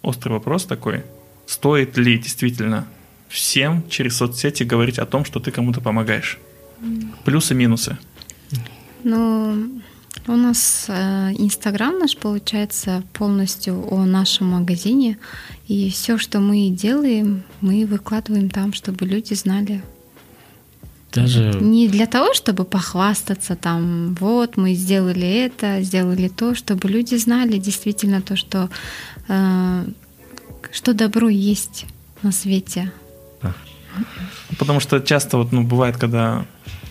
[0.02, 1.02] Острый вопрос такой.
[1.46, 2.86] Стоит ли действительно
[3.30, 6.38] всем через соцсети говорить о том, что ты кому-то помогаешь?
[7.24, 7.96] Плюсы, минусы.
[9.02, 9.82] Ну,
[10.26, 15.18] у нас э, Инстаграм наш получается полностью о нашем магазине.
[15.68, 19.82] И все, что мы делаем, мы выкладываем там, чтобы люди знали.
[21.12, 21.58] Даже...
[21.60, 27.58] Не для того, чтобы похвастаться там, вот мы сделали это, сделали то, чтобы люди знали
[27.58, 28.68] действительно то, что,
[29.28, 29.84] э,
[30.72, 31.86] что добро есть
[32.22, 32.90] на свете.
[34.58, 36.46] Потому что часто вот, ну, бывает, когда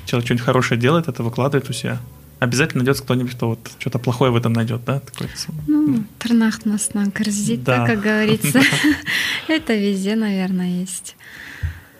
[0.05, 1.99] человек что-нибудь хорошее делает, это выкладывает у себя.
[2.43, 4.99] Обязательно найдется кто-нибудь, кто вот что-то плохое в этом найдет, да?
[4.99, 5.29] Такой,
[5.67, 7.85] ну, трнахт нас на да.
[7.87, 8.61] как говорится.
[9.47, 11.15] Это везде, наверное, есть.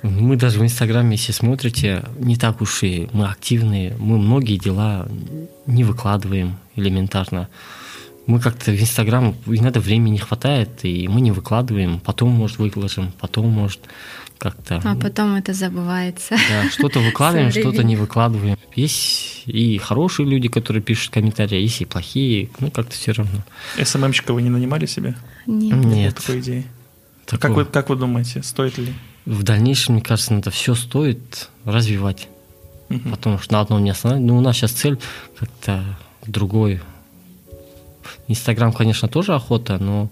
[0.01, 3.95] Мы даже в Инстаграме, если смотрите, не так уж и мы активные.
[3.97, 5.07] Мы многие дела
[5.65, 7.47] не выкладываем элементарно.
[8.26, 11.99] Мы как-то в Инстаграм иногда времени не хватает, и мы не выкладываем.
[11.99, 13.82] Потом, может, выложим, потом, может,
[14.38, 14.82] как-то...
[14.84, 16.36] А потом это забывается.
[16.49, 18.57] Да, что-то выкладываем, что-то не выкладываем.
[18.76, 23.43] Есть и хорошие люди, которые пишут комментарии, есть и плохие, ну как-то все равно.
[23.82, 25.15] СММщика вы не нанимали себе?
[25.45, 25.78] Нет.
[25.78, 26.15] Нет.
[26.15, 26.65] Такой идеи.
[27.26, 28.93] Как вы, как вы думаете, стоит ли?
[29.26, 32.28] В дальнейшем, мне кажется, это все стоит развивать.
[32.89, 33.09] Угу.
[33.11, 34.34] Потому что на одном не останавливаться.
[34.34, 34.99] Ну, у нас сейчас цель
[35.39, 35.84] как-то
[36.26, 36.82] другой.
[38.28, 40.10] Инстаграм, конечно, тоже охота, но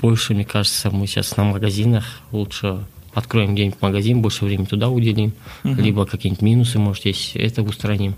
[0.00, 2.84] больше, мне кажется, мы сейчас на магазинах лучше
[3.14, 5.32] откроем где-нибудь магазин, больше времени туда уделим,
[5.64, 5.74] угу.
[5.74, 8.14] либо какие-нибудь минусы, может, есть, это устраним,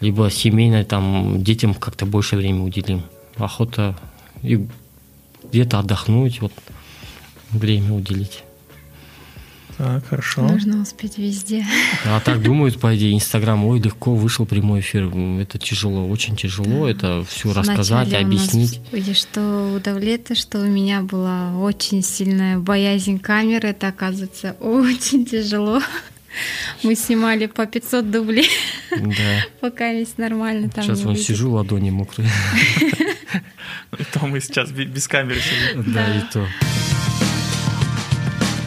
[0.00, 3.02] либо семейно, там, детям как-то больше времени уделим.
[3.36, 3.96] Охота
[4.42, 4.66] и
[5.44, 6.52] где-то отдохнуть, вот,
[7.50, 8.42] время уделить.
[9.78, 10.42] Так, хорошо.
[10.42, 11.64] Нужно успеть везде.
[12.04, 15.08] А так думают, по идее, Инстаграм, ой, легко вышел прямой эфир.
[15.40, 16.90] Это тяжело, очень тяжело да.
[16.90, 18.80] это все рассказать, объяснить.
[18.92, 23.68] У нас, что у Давлета, что у меня была очень сильная боязнь камеры.
[23.68, 25.80] Это, оказывается, очень тяжело.
[26.82, 28.48] Мы снимали по 500 дублей,
[28.90, 29.44] да.
[29.60, 32.28] пока весь нормально там Сейчас вон сижу, ладони мокрые.
[33.98, 35.92] И то мы сейчас без камеры сидим.
[35.92, 36.46] Да, и то.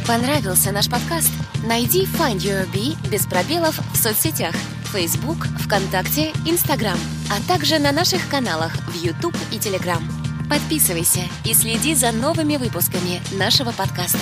[0.07, 1.31] Понравился наш подкаст?
[1.65, 4.55] Найди Find Your Bee без пробелов в соцсетях
[4.93, 6.97] Facebook, ВКонтакте, Instagram,
[7.29, 10.01] а также на наших каналах в YouTube и Telegram.
[10.49, 14.19] Подписывайся и следи за новыми выпусками нашего подкаста.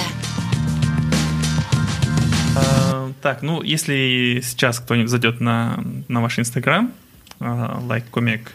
[2.55, 6.91] А, так, ну, если сейчас кто-нибудь зайдет на, на ваш Инстаграм,
[7.39, 8.51] like комик,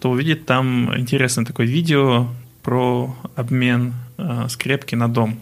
[0.00, 2.28] то увидит там интересное такое видео
[2.62, 5.40] про обмен э, скрепки на дом.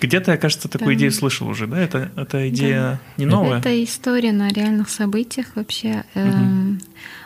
[0.00, 0.94] Где-то, я, кажется, такую да.
[0.94, 1.78] идею слышал уже, да?
[1.78, 3.00] Это, это идея да.
[3.16, 3.58] не новая?
[3.58, 6.04] Это история на реальных событиях вообще.
[6.14, 6.78] Угу.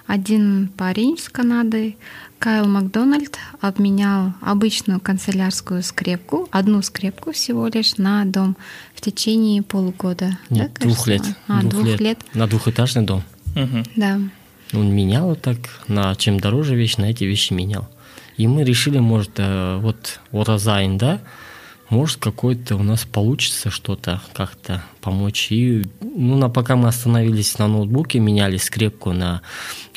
[0.06, 1.96] Один парень с Канады,
[2.38, 8.56] Кайл Макдональд, обменял обычную канцелярскую скрепку, одну скрепку всего лишь, на дом
[8.94, 10.38] в течение полугода.
[10.50, 11.22] Нет, да, двух лет.
[11.48, 12.00] А, двух, двух лет.
[12.00, 12.18] лет.
[12.34, 13.22] На двухэтажный дом.
[13.54, 13.84] Угу.
[13.96, 14.18] Да.
[14.72, 15.58] Он менял вот так,
[15.88, 17.88] на чем дороже вещь, на эти вещи менял.
[18.38, 21.20] И мы решили, может, э, вот Уразайн, да,
[21.92, 25.48] может, какой-то у нас получится что-то как-то помочь.
[25.52, 29.42] И, ну, на, пока мы остановились на ноутбуке, меняли скрепку на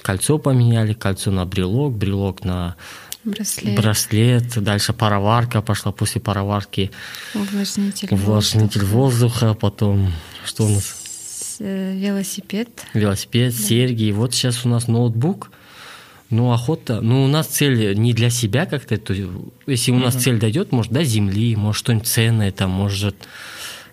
[0.02, 2.76] кольцо поменяли, кольцо на брелок, брелок на
[3.24, 6.92] браслет, браслет дальше пароварка пошла, после пароварки
[7.34, 9.46] увлажнитель, увлажнитель воздуха.
[9.46, 10.12] воздуха, потом
[10.44, 11.56] что у нас?
[11.60, 12.70] Э, велосипед.
[12.94, 13.64] Велосипед, да.
[13.64, 14.04] серьги.
[14.04, 15.50] И вот сейчас у нас ноутбук–
[16.30, 17.02] ну, охота.
[17.02, 18.98] Ну, у нас цель не для себя как-то.
[18.98, 19.14] То,
[19.68, 20.20] если у нас uh-huh.
[20.20, 23.16] цель дойдет, может, до земли, может, что-нибудь ценное, там, может,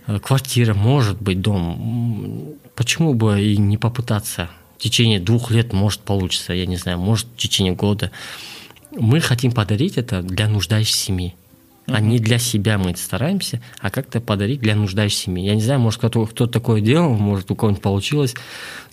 [0.07, 2.57] э, квартира, может быть, дом.
[2.74, 4.49] Почему бы и не попытаться?
[4.78, 8.11] В течение двух лет, может, получится, я не знаю, может, в течение года.
[8.91, 11.35] Мы хотим подарить это для нуждающейся семьи.
[11.87, 11.97] Uh-huh.
[11.97, 15.45] А не для себя мы это стараемся, а как-то подарить для нуждающейся семьи.
[15.45, 18.35] Я не знаю, может, кто-то, кто такое делал, может, у кого-нибудь получилось,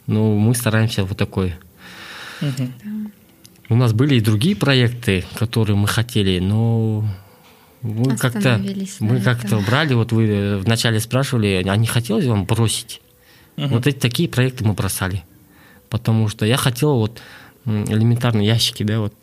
[0.07, 1.55] но мы стараемся вот такой.
[2.41, 2.71] Uh-huh.
[3.69, 7.07] У нас были и другие проекты, которые мы хотели, но
[7.81, 8.61] мы как-то
[8.99, 13.01] мы как-то брали, вот вы вначале спрашивали, а не хотелось вам бросить?
[13.57, 13.67] Угу.
[13.67, 15.23] Вот эти такие проекты мы бросали.
[15.89, 17.21] Потому что я хотел вот
[17.65, 19.13] элементарные ящики, да, вот.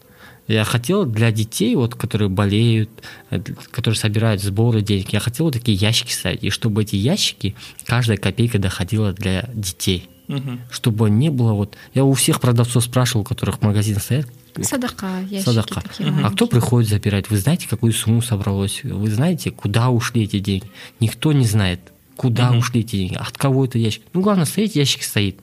[0.48, 2.88] Я хотел для детей, вот, которые болеют,
[3.30, 3.40] э,
[3.72, 6.44] которые собирают сборы денег, я хотел вот такие ящики ставить.
[6.44, 10.08] И чтобы эти ящики, каждая копейка доходила для детей.
[10.28, 10.58] Угу.
[10.70, 11.76] Чтобы не было вот...
[11.94, 14.26] Я у всех продавцов спрашивал, у которых магазин стоят,
[14.62, 15.82] Садака, Садака.
[16.22, 17.30] А кто приходит забирать?
[17.30, 18.82] Вы знаете, какую сумму собралось?
[18.84, 20.66] Вы знаете, куда ушли эти деньги?
[20.98, 22.58] Никто не знает, куда угу.
[22.58, 24.02] ушли эти деньги, от кого это ящик.
[24.12, 25.38] Ну, главное, стоит, ящик стоит.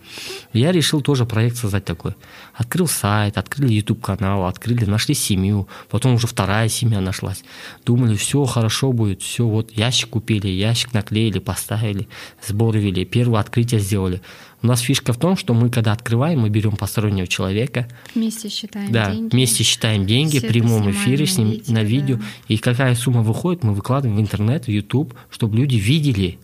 [0.51, 2.15] Я решил тоже проект создать такой.
[2.53, 7.43] Открыл сайт, открыли YouTube канал, открыли, нашли семью, потом уже вторая семья нашлась.
[7.85, 12.07] Думали, все хорошо будет, все, вот ящик купили, ящик наклеили, поставили,
[12.45, 14.21] сборы вели, первое открытие сделали.
[14.63, 17.87] У нас фишка в том, что мы, когда открываем, мы берем постороннего человека.
[18.15, 19.35] Вместе считаем да, деньги.
[19.35, 22.15] вместе считаем деньги в прямом эфире с ним, на видео, на видео.
[22.15, 22.23] Да.
[22.47, 26.39] И какая сумма выходит, мы выкладываем в интернет, в YouTube, чтобы люди видели.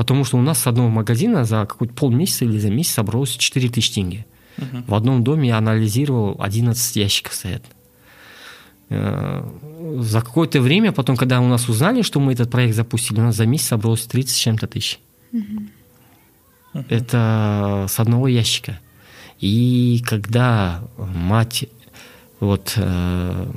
[0.00, 3.68] Потому что у нас с одного магазина за какой-то полмесяца или за месяц собралось 4
[3.68, 4.24] тысячи тенге.
[4.86, 7.62] В одном доме я анализировал 11 ящиков стоят.
[8.88, 9.46] Э,
[9.98, 13.36] За какое-то время, потом, когда у нас узнали, что мы этот проект запустили, у нас
[13.36, 15.00] за месяц собралось 30 с чем-то тысяч.
[16.88, 18.80] Это с одного ящика.
[19.38, 21.66] И когда мать
[22.40, 23.50] вот э,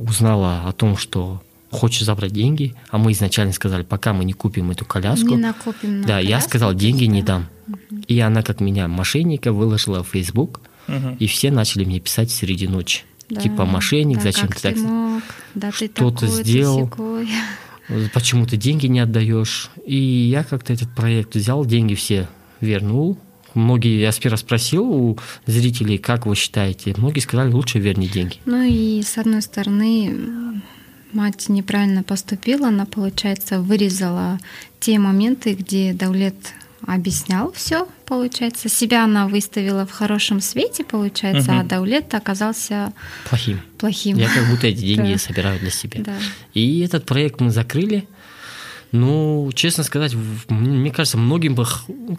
[0.00, 1.40] узнала о том, что
[1.70, 6.00] хочет забрать деньги, а мы изначально сказали, пока мы не купим эту коляску, Не накопим
[6.00, 7.44] на да, я коляску, сказал, деньги не да.
[7.68, 7.80] дам.
[8.06, 11.16] И она, как меня, мошенника, выложила в Facebook, Мгм.
[11.18, 13.02] и все начали мне писать среди ночи.
[13.28, 14.76] Да, Типа, мошенник, да, зачем ты так...
[14.76, 15.22] мог?
[15.54, 16.86] Да, ты что-то такой, ты сделал.
[16.88, 17.28] сякой.
[18.14, 19.70] Почему ты деньги не отдаешь?
[19.84, 22.28] И я как-то этот проект взял, деньги все
[22.60, 23.18] вернул.
[23.54, 26.94] Многие, я сперва спросил у зрителей, как вы считаете?
[26.96, 28.36] Многие сказали, лучше верни деньги.
[28.44, 30.14] Ну и с одной стороны,
[31.12, 34.38] мать неправильно поступила, она, получается, вырезала
[34.80, 36.34] те моменты, где Даулет
[36.86, 38.68] объяснял все, получается.
[38.68, 41.68] Себя она выставила в хорошем свете, получается, а Мгм.
[41.68, 42.92] Даулет оказался
[43.28, 43.60] Плохим.
[43.78, 44.16] плохим.
[44.18, 45.18] Я как будто эти деньги Да.
[45.18, 46.00] собираю для себя.
[46.04, 46.14] Да.
[46.54, 48.06] И этот проект мы закрыли.
[48.92, 50.14] Ну, честно сказать,
[50.48, 51.66] мне кажется, многим бы,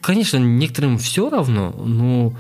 [0.02, 2.34] конечно, некоторым все равно, но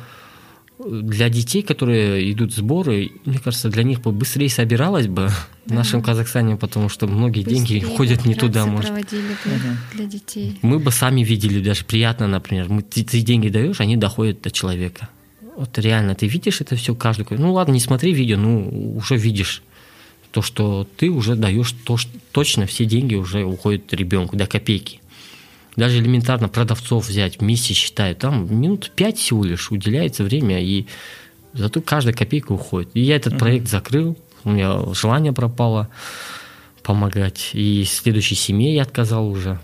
[0.79, 5.29] для детей, которые идут в сборы, мне кажется, для них бы быстрее собиралось бы
[5.65, 8.89] в нашем Казахстане, потому что многие деньги Быстрее ходят не операции туда, может.
[8.89, 10.59] проводили для, для детей.
[10.61, 14.51] Мы бы сами видели, даже приятно, например, мы, ты, ты деньги даешь, они доходят до
[14.51, 15.09] человека.
[15.55, 17.25] Вот реально, ты видишь это все каждый.
[17.31, 19.63] Ну ладно, не смотри видео, ну уже видишь
[20.31, 24.99] то, что ты уже даешь то, что точно все деньги уже уходят ребенку до копейки.
[25.77, 30.87] Даже элементарно продавцов взять, вместе считают, там минут пять всего лишь уделяется время, и
[31.53, 32.89] зато каждая копейка уходит.
[32.95, 35.87] И я этот проект закрыл, у меня желание пропало
[36.81, 37.51] помогать.
[37.53, 39.59] И следующей семье я отказал уже.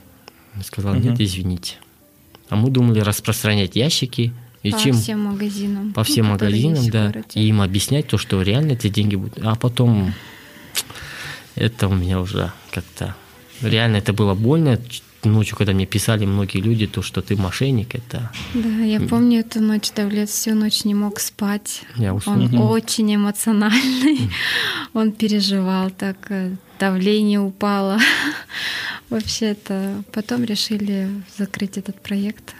[0.63, 1.23] Сказал, нет, Мгм.
[1.23, 1.75] извините.
[2.49, 4.33] А мы думали распространять ящики.
[4.61, 5.93] И по чем всем магазинам.
[5.93, 9.39] по ну, всем магазинам, да, и им объяснять то, что реально эти деньги будут.
[9.41, 10.13] А потом
[11.55, 13.15] это у меня уже как-то
[13.61, 14.79] реально это было больно.
[15.23, 19.61] Ночью, когда мне писали многие люди, то, что ты мошенник, это Да, я помню эту
[19.61, 21.83] ночь, Давлет всю ночь не мог спать.
[21.95, 22.35] я уснул.
[22.35, 24.29] Он очень эмоциональный,
[24.93, 27.99] он переживал так, э, давление упало.
[29.09, 32.55] Вообще-то потом решили закрыть этот проект.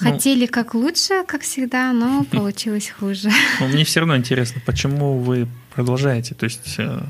[0.00, 0.10] Ну.
[0.10, 3.30] Хотели как лучше, как всегда, но получилось хуже.
[3.60, 6.34] Мне все равно интересно, почему вы продолжаете?
[6.34, 7.00] То есть э,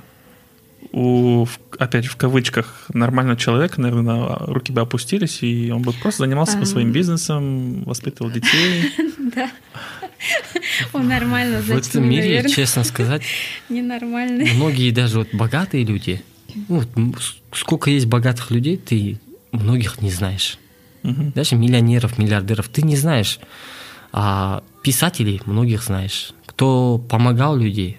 [0.97, 1.47] у,
[1.79, 6.65] опять в кавычках, нормального человека, наверное, руки бы опустились, и он бы просто занимался бы
[6.65, 6.93] своим Ам.
[6.93, 8.93] бизнесом, воспитывал детей.
[9.37, 9.51] Да.
[10.95, 13.23] Он нормально В этом мире, честно сказать,
[13.69, 14.51] ненормальный.
[14.55, 16.23] многие даже вот богатые люди,
[16.69, 16.89] ну, вот
[17.53, 19.21] сколько есть богатых людей, ты
[19.53, 20.59] многих не знаешь.
[21.03, 23.39] Даже миллионеров, миллиардеров ты не знаешь.
[24.13, 26.33] А писателей многих знаешь.
[26.47, 27.99] Кто помогал людей,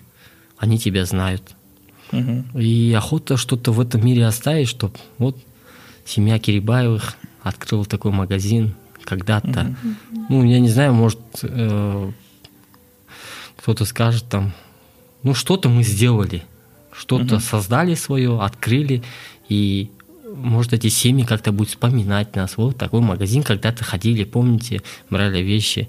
[0.57, 1.43] они тебя знают.
[2.55, 5.37] И охота что-то в этом мире оставить, чтобы вот
[6.05, 9.75] семья Кирибаевых открыла такой магазин когда-то.
[10.29, 12.11] Ну, я не знаю, может, э,
[13.57, 14.53] кто-то скажет там,
[15.23, 16.43] ну, что-то мы сделали,
[16.91, 19.03] что-то создали свое, открыли,
[19.49, 19.89] и
[20.35, 22.57] может, эти семьи как-то будут вспоминать нас.
[22.57, 25.87] Вот такой магазин когда-то ходили, помните, брали вещи.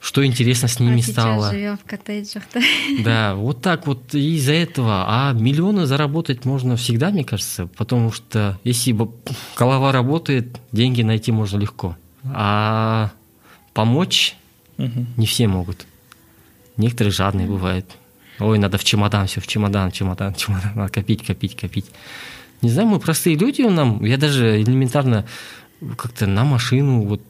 [0.00, 1.50] Что интересно с ними а сейчас стало.
[1.50, 2.60] живем в коттеджах, да?
[3.04, 5.04] Да, вот так вот и из-за этого.
[5.06, 8.96] А миллионы заработать можно всегда, мне кажется, потому что если
[9.58, 11.96] голова работает, деньги найти можно легко.
[12.24, 13.10] А
[13.74, 14.36] помочь
[14.78, 15.86] не все могут.
[16.78, 17.86] Некоторые жадные бывают.
[18.38, 21.86] Ой, надо в чемодан, все в чемодан, чемодан, чемодан, надо копить, копить, копить.
[22.62, 25.26] Не знаю, мы простые люди, нам, я даже элементарно
[25.96, 27.22] как-то на машину, вот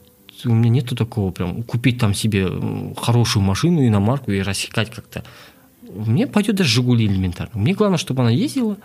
[0.45, 2.49] у меня нету такого прям, купить там себе
[2.97, 5.23] хорошую машину, иномарку и рассекать как-то.
[5.83, 7.59] Мне пойдет даже Жигули элементарно.
[7.59, 8.77] Мне главное, чтобы она ездила,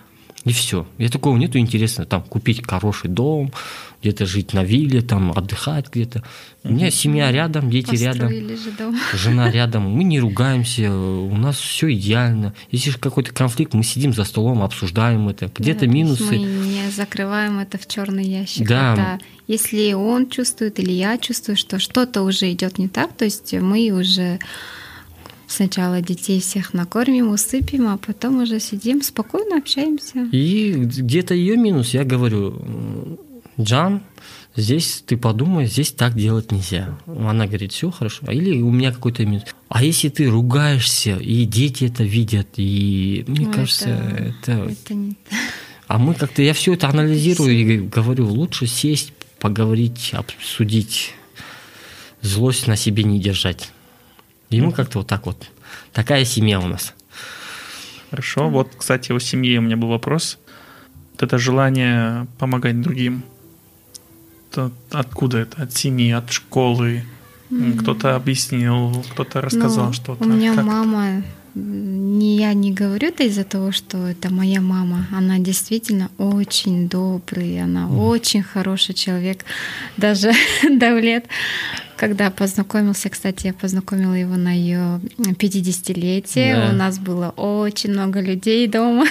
[0.46, 0.86] и все.
[0.96, 3.52] Я такого нету интересно, там, купить хороший дом,
[4.00, 6.22] где-то жить на вилле, там, отдыхать где-то.
[6.62, 8.28] У меня семья рядом, дети рядом.
[8.28, 8.96] Построили же дом.
[9.12, 12.54] Жена рядом, мы не ругаемся, у нас все идеально.
[12.70, 15.50] Если же какой-то конфликт, мы сидим за столом, обсуждаем это.
[15.52, 16.24] Где-то Да, минусы.
[16.24, 18.68] Мы не закрываем это в черный ящик.
[18.68, 18.92] Да.
[18.92, 23.52] Это если он чувствует или я чувствую, что что-то уже идет не так, то есть
[23.52, 24.38] мы уже
[25.48, 30.20] сначала детей всех накормим, усыпим, а потом уже сидим, спокойно общаемся.
[30.32, 33.18] И где-то ее минус, я говорю, «М,
[33.58, 34.02] Джан,
[34.54, 36.98] здесь ты подумай, здесь так делать нельзя.
[37.06, 38.24] Она говорит, все хорошо.
[38.26, 39.44] А Или у меня какой-то минус.
[39.68, 44.70] А если ты ругаешься, и дети это видят, и мне Ну, кажется, это- это...
[44.72, 45.16] Это не
[45.88, 51.14] А мы как-то, я все это анализирую и говорю, лучше сесть, поговорить, обсудить,
[52.22, 53.70] злость на себе не держать.
[54.50, 55.50] Ему как-то вот так вот.
[55.92, 56.94] Такая семья у нас.
[58.10, 58.48] Хорошо.
[58.48, 60.38] Вот, кстати, у семьи у меня был вопрос.
[61.12, 63.22] Вот это желание помогать другим.
[64.50, 65.62] Это откуда это?
[65.62, 67.02] От семьи, от школы?
[67.50, 67.78] Mm-hmm.
[67.78, 70.24] Кто-то объяснил, кто-то рассказал ну, что-то.
[70.24, 71.22] У меня как мама,
[71.54, 75.06] не я не говорю это из-за того, что это моя мама.
[75.12, 77.96] Она действительно очень добрый, она mm.
[77.96, 79.44] очень хороший человек.
[79.96, 80.32] Даже
[80.70, 81.24] Давлет
[81.96, 86.54] когда познакомился, кстати, я познакомила его на ее 50-летие.
[86.54, 86.70] Да.
[86.70, 89.06] У нас было очень много людей дома.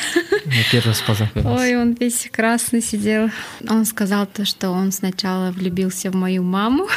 [0.45, 1.61] Я первый раз познакомился.
[1.61, 3.29] Ой, он весь красный сидел.
[3.67, 6.87] Он сказал то, что он сначала влюбился в мою маму,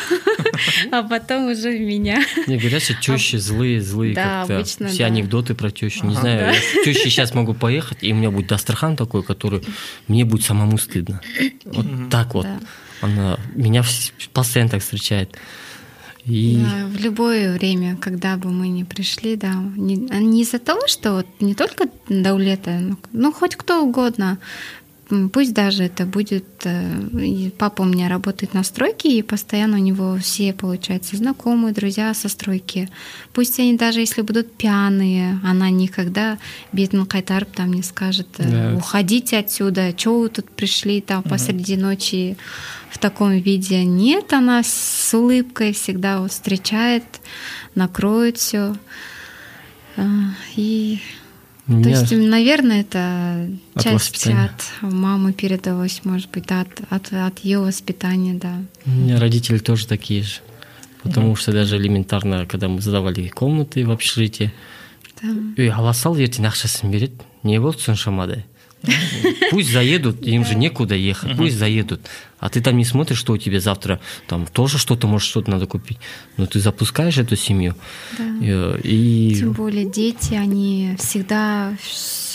[0.93, 2.23] а потом уже в меня.
[2.47, 6.07] Не, говорят, что тещи злые, злые да, обычно, Все анекдоты про тещу.
[6.07, 9.63] Не знаю, тещи сейчас могу поехать, и у меня будет Дастархан такой, который
[10.07, 11.21] мне будет самому стыдно.
[11.65, 12.47] Вот так вот.
[13.01, 13.85] Она меня
[14.33, 15.39] постоянно так встречает.
[16.29, 16.57] И...
[16.57, 21.13] Да, в любое время, когда бы мы ни пришли, да, не, не из-за того, что
[21.15, 24.39] вот не только Даулета, ну, ну хоть кто угодно,
[25.33, 26.45] пусть даже это будет...
[26.65, 32.13] Э, папа у меня работает на стройке, и постоянно у него все, получается, знакомые, друзья
[32.15, 32.89] со стройки.
[33.33, 36.39] Пусть они даже если будут пьяные, она никогда
[36.73, 38.77] бедный кайтарб там не скажет, э, да.
[38.77, 42.37] уходите отсюда, что вы тут пришли там посреди ночи
[42.91, 43.85] в таком виде.
[43.85, 47.05] Нет, она с улыбкой всегда встречает,
[47.75, 48.75] накроет все.
[49.97, 50.05] А,
[50.55, 51.01] и
[51.73, 51.83] меня...
[51.85, 57.59] То есть, наверное, это от часть от мамы передалась, может быть, от, от, от ее
[57.61, 58.55] воспитания, да.
[58.87, 60.41] У меня родители тоже такие же.
[61.03, 61.41] Потому да.
[61.41, 64.53] что даже элементарно, когда мы задавали комнаты в общежитии,
[65.23, 65.29] да.
[65.59, 68.29] үй аласал ертең ақшасын береді не болды соншама
[69.51, 72.01] Пусть заедут, им же некуда ехать, пусть заедут.
[72.39, 75.67] А ты там не смотришь, что у тебя завтра там тоже что-то, может, что-то надо
[75.67, 75.99] купить.
[76.37, 77.75] Но ты запускаешь эту семью.
[78.19, 78.79] Да.
[78.83, 79.35] И...
[79.39, 81.73] Тем более дети, они всегда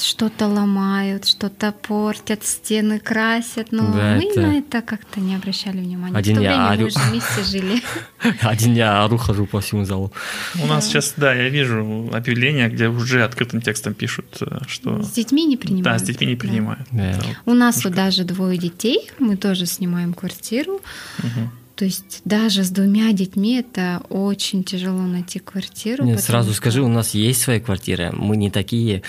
[0.04, 3.72] что-то ломают, что-то портят, стены красят.
[3.72, 4.42] Но да, мы это...
[4.42, 6.16] на это как-то не обращали внимания.
[6.16, 6.84] Один В то я время орю...
[6.86, 7.82] мы же вместе жили.
[8.42, 10.12] Один я ору, хожу по всему залу.
[10.62, 15.02] У нас сейчас, да, я вижу объявления, где уже открытым текстом пишут, э, что...
[15.02, 15.86] С детьми не принимают.
[15.86, 16.88] Да, с детьми не принимают.
[17.46, 20.82] У нас вот даже двое детей, мы тоже снимаем квартиру.
[21.76, 26.06] То есть даже с двумя детьми это очень тяжело найти квартиру.
[26.06, 26.58] Нет, сразу что...
[26.58, 29.02] скажи, у нас есть своя квартира, мы не такие.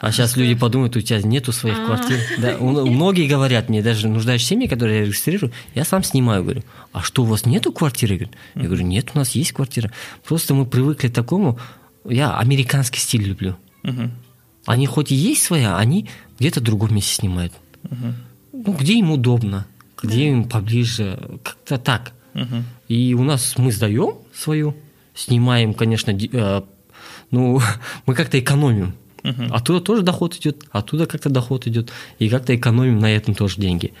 [0.00, 1.86] А сейчас люди подумают, у тебя нету своих а.
[1.86, 2.18] квартир.
[2.38, 7.02] Да, многие говорят мне, даже нуждающие семьи, которые я регистрирую, я сам снимаю, говорю, а
[7.02, 8.28] что, у вас нету квартиры?
[8.56, 9.92] Я говорю, нет, у нас есть квартира.
[10.24, 11.56] Просто мы привыкли к такому,
[12.04, 13.56] я американский стиль люблю.
[14.66, 16.08] Они хоть и есть своя, они
[16.40, 17.52] где-то в другом месте снимают.
[18.52, 19.66] Ну, где им удобно
[20.02, 22.12] где им поближе, как-то так.
[22.34, 22.62] Угу.
[22.88, 24.74] И у нас мы сдаем свою,
[25.14, 26.62] снимаем, конечно, э,
[27.30, 27.60] ну,
[28.06, 28.94] мы как-то экономим.
[29.24, 29.52] Угу.
[29.52, 33.92] Оттуда тоже доход идет, оттуда как-то доход идет, и как-то экономим на этом тоже деньги.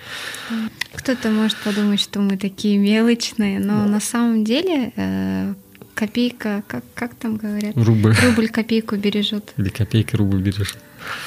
[0.92, 3.86] Кто-то может подумать, что мы такие мелочные, но да.
[3.86, 5.54] на самом деле э,
[5.94, 7.76] копейка, как, как там говорят?
[7.76, 8.14] Рубль.
[8.22, 9.52] Рубль копейку бережет.
[9.56, 10.78] Или копейка рубль бережет.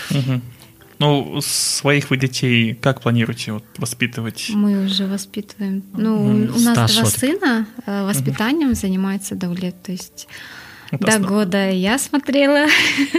[0.10, 0.42] Угу.
[1.02, 4.52] Ну, своих вы детей как планируете вот, воспитывать?
[4.54, 5.84] Мы уже воспитываем.
[5.94, 6.26] Ну,
[6.56, 8.76] у нас два сына э, воспитанием угу.
[8.76, 10.28] занимается Давлет, то есть
[10.92, 11.30] это до основ...
[11.30, 12.68] года я смотрела,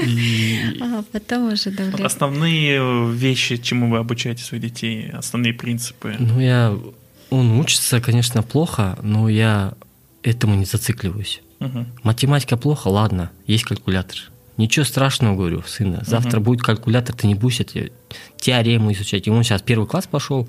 [0.06, 0.78] И...
[0.80, 2.00] а потом уже Давлет.
[2.00, 6.16] Основные вещи, чему вы обучаете своих детей, основные принципы?
[6.18, 6.76] Ну, я...
[7.30, 9.72] Он учится, конечно, плохо, но я
[10.22, 11.40] этому не зацикливаюсь.
[11.60, 11.86] Угу.
[12.02, 14.31] Математика плохо, ладно, есть калькулятор.
[14.56, 16.02] Ничего страшного, говорю, сына.
[16.06, 16.46] Завтра угу.
[16.46, 17.90] будет калькулятор, ты не будешь это
[18.38, 19.26] теорему изучать.
[19.26, 20.48] И он сейчас первый класс пошел.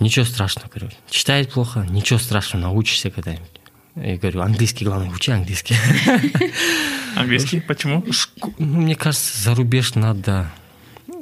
[0.00, 0.90] Ничего страшного, говорю.
[1.08, 3.48] Читает плохо, ничего страшного, научишься когда-нибудь.
[3.96, 5.76] Я говорю, английский, главное, учи английский.
[7.16, 7.60] Английский?
[7.60, 8.04] Почему?
[8.58, 10.50] Ну, мне кажется, за рубеж надо...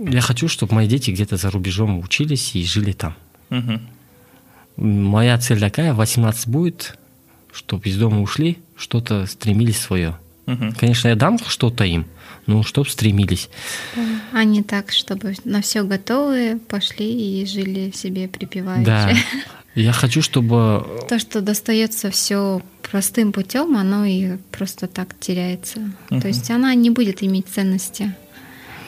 [0.01, 3.15] Я хочу, чтобы мои дети где-то за рубежом учились и жили там.
[4.77, 6.99] Моя цель такая, 18 будет,
[7.53, 10.17] чтобы из дома ушли, что-то стремились свое.
[10.47, 10.75] Угу.
[10.79, 12.07] Конечно, я дам что-то им,
[12.47, 13.49] но чтоб стремились.
[14.33, 18.87] А не так, чтобы на все готовые пошли и жили себе припеваючи.
[18.87, 19.13] Да.
[19.75, 20.87] Я хочу, чтобы...
[21.09, 25.81] То, что достается все простым путем, оно и просто так теряется.
[26.11, 26.21] Угу.
[26.21, 28.15] То есть она не будет иметь ценности.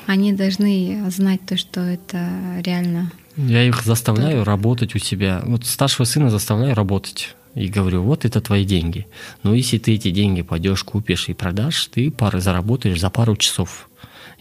[0.07, 2.29] Они должны знать то, что это
[2.63, 3.11] реально.
[3.37, 4.45] Я их заставляю да.
[4.45, 5.43] работать у себя.
[5.47, 9.07] Вот старшего сына заставляю работать и говорю, вот это твои деньги.
[9.43, 13.89] Но если ты эти деньги пойдешь, купишь и продашь, ты пары заработаешь за пару часов.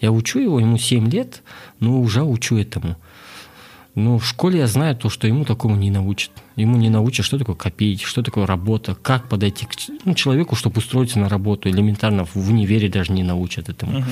[0.02, 1.44] Я учу его, ему 7 лет,
[1.80, 2.98] но уже учу этому.
[3.96, 6.32] Ну, в школе я знаю то, что ему такому не научат.
[6.56, 9.72] Ему не научат, что такое копить, что такое работа, как подойти к
[10.04, 11.70] ну, человеку, чтобы устроиться на работу.
[11.70, 14.00] Элементарно в универе даже не научат этому.
[14.00, 14.08] Угу.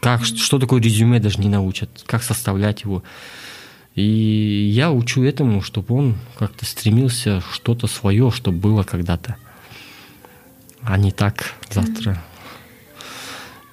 [0.00, 3.02] Как, что такое резюме даже не научат, как составлять его.
[3.96, 9.36] И я учу этому, чтобы он как-то стремился что-то свое, чтобы было когда-то,
[10.82, 12.22] а не так завтра.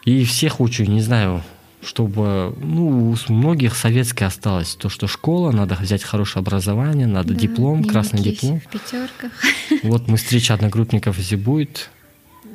[0.06, 1.44] И всех учу, не знаю,
[1.82, 7.40] чтобы, ну, у многих советское осталось, то, что школа, надо взять хорошее образование, надо да,
[7.40, 8.62] диплом, красный диплом.
[8.62, 9.32] В пятерках.
[9.84, 11.90] Вот мы встреча одногруппников, если будет,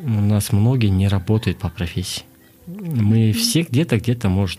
[0.02, 2.22] у нас многие не работают по профессии.
[2.66, 4.58] Мы все где-то, где-то, может,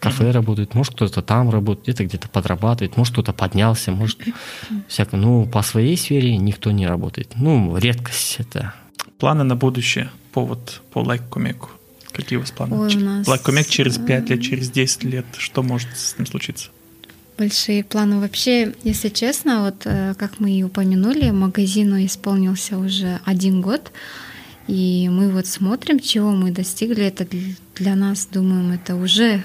[0.00, 0.32] кафе mm-hmm.
[0.32, 4.18] работают, может, кто-то там работает, где-то где-то подрабатывает, может, кто-то поднялся, может,
[4.88, 5.20] всякое.
[5.20, 7.32] Ну, по своей сфере никто не работает.
[7.36, 8.74] Ну, редкость это.
[9.18, 11.70] Планы на будущее по вот по лайк-комеку.
[12.12, 12.76] Какие у вас планы?
[12.76, 13.26] Ой, у нас...
[13.26, 16.70] Лайкомек через 5 лет, через 10 лет, что может с ним случиться?
[17.38, 18.20] Большие планы.
[18.20, 23.92] Вообще, если честно, вот э, как мы и упомянули, магазину исполнился уже один год,
[24.66, 27.04] и мы вот смотрим, чего мы достигли.
[27.04, 27.26] Это
[27.76, 29.42] для нас, думаем, это уже э,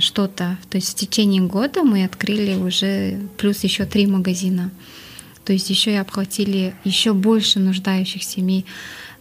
[0.00, 0.58] что-то.
[0.70, 4.70] То есть в течение года мы открыли уже плюс еще три магазина.
[5.44, 8.66] То есть еще и обхватили еще больше нуждающих семей.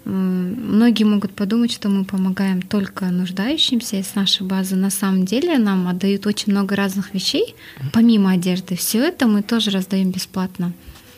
[0.04, 4.76] Многие могут подумать, что мы помогаем только нуждающимся из нашей базы.
[4.76, 7.56] На самом деле нам отдают очень много разных вещей,
[7.92, 8.76] помимо одежды.
[8.76, 10.74] Все это мы тоже раздаем бесплатно.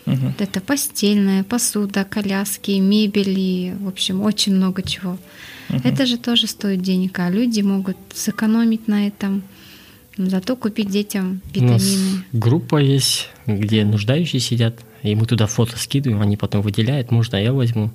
[0.07, 0.33] Угу.
[0.39, 5.17] Это постельная, посуда, коляски, мебель и, в общем, очень много чего.
[5.69, 5.81] Угу.
[5.83, 9.43] Это же тоже стоит денег, а люди могут сэкономить на этом,
[10.17, 11.71] зато купить детям витамины.
[11.71, 11.97] У нас
[12.33, 17.53] группа есть, где нуждающие сидят, и мы туда фото скидываем, они потом выделяют, можно я
[17.53, 17.91] возьму.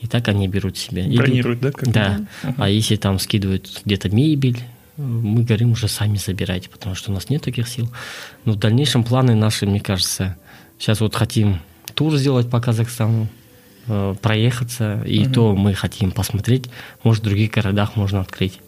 [0.00, 1.04] И так они берут себе.
[1.04, 1.72] Бронируют, да?
[1.72, 2.26] Как да.
[2.42, 2.54] Ага.
[2.58, 4.58] А если там скидывают где-то мебель,
[4.96, 7.90] мы говорим, уже сами забирайте, потому что у нас нет таких сил.
[8.44, 10.36] Но в дальнейшем планы наши, мне кажется,
[10.78, 11.60] сейчас вот хотим
[11.94, 13.28] тур сделать по Казахстану,
[13.86, 15.34] э, проехаться, и угу.
[15.34, 16.68] то мы хотим посмотреть,
[17.02, 18.60] может, в других городах можно открыть.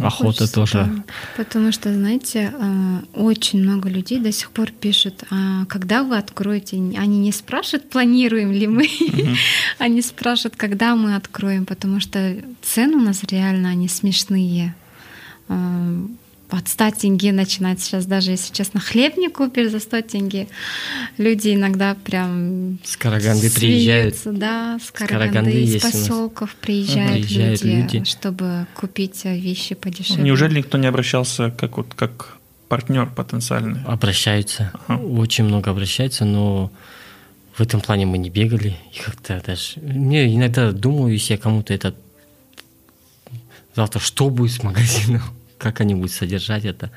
[0.00, 0.84] Охота Хочется, тоже.
[0.84, 1.04] Да.
[1.36, 6.76] Потому что, знаете, э, очень много людей до сих пор пишут, а когда вы откроете?
[6.76, 8.88] Они не спрашивают, планируем ли мы,
[9.78, 14.74] они спрашивают, когда мы откроем, потому что цены у нас реально, они смешные
[16.46, 20.48] э, под 100 тенге начинать сейчас, даже если честно, хлеб не купишь за 100 тенге.
[21.18, 24.16] Люди иногда прям С Караганды приезжают.
[24.24, 30.22] Да, с Караганды, с Караганды из поселков приезжают, приезжают люди, люди, чтобы купить вещи подешевле.
[30.22, 32.36] Неужели никто не обращался как вот как
[32.68, 33.82] партнер потенциальный?
[33.84, 35.00] Обращаются, ага.
[35.00, 36.70] очень много обращаются, но
[37.54, 38.76] в этом плане мы не бегали.
[38.92, 39.80] И как-то даже...
[39.80, 41.94] Мне иногда думаю, если я кому-то это
[43.74, 45.22] завтра что будет с магазином?
[45.58, 46.90] Как они будут содержать это.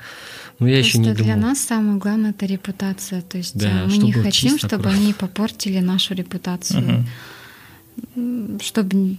[0.58, 3.22] Но я Просто еще не для нас самое главное это репутация.
[3.22, 4.98] То есть да, э, мы не хотим, чтобы просто.
[4.98, 7.06] они попортили нашу репутацию.
[8.14, 8.58] Угу.
[8.62, 9.16] Чтобы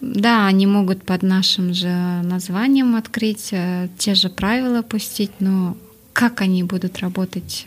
[0.00, 1.88] да, они могут под нашим же
[2.22, 5.76] названием открыть, э, те же правила пустить, но
[6.12, 7.66] как они будут работать,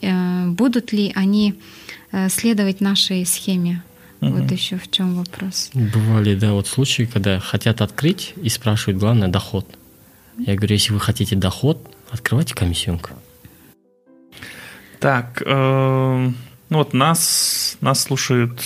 [0.00, 1.54] э, будут ли они
[2.28, 3.82] следовать нашей схеме?
[4.22, 4.30] Угу.
[4.30, 5.70] Вот еще в чем вопрос.
[5.74, 9.66] Бывали, да, вот случаи, когда хотят открыть и спрашивают, главное, доход.
[10.38, 11.78] Я говорю, если вы хотите доход,
[12.10, 13.10] открывайте комиссионку.
[15.00, 16.30] Так, э,
[16.68, 18.62] ну вот нас, нас слушают,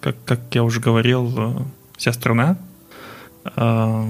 [0.00, 1.62] как, как я уже говорил, э,
[1.96, 2.56] вся страна.
[3.44, 4.02] Э,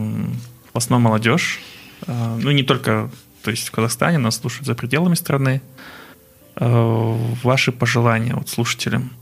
[0.73, 1.61] в основном молодежь.
[2.07, 3.11] Э, ну, не только
[3.43, 5.63] то есть в Казахстане, нас слушают за пределами страны.
[6.57, 9.13] Э, ваши пожелания вот слушателям,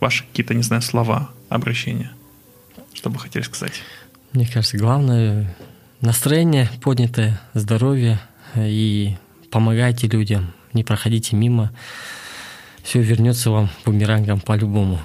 [0.00, 2.12] ваши какие-то, не знаю, слова, обращения,
[2.94, 3.82] что бы хотели сказать?
[4.32, 5.52] Мне кажется, главное
[6.00, 8.20] настроение поднятое, здоровье
[8.54, 9.16] и
[9.50, 11.72] помогайте людям, не проходите мимо.
[12.84, 15.00] Все вернется вам бумерангом по-любому.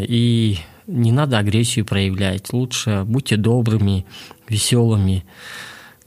[0.00, 2.50] И не надо агрессию проявлять.
[2.52, 4.06] Лучше будьте добрыми,
[4.48, 5.26] веселыми.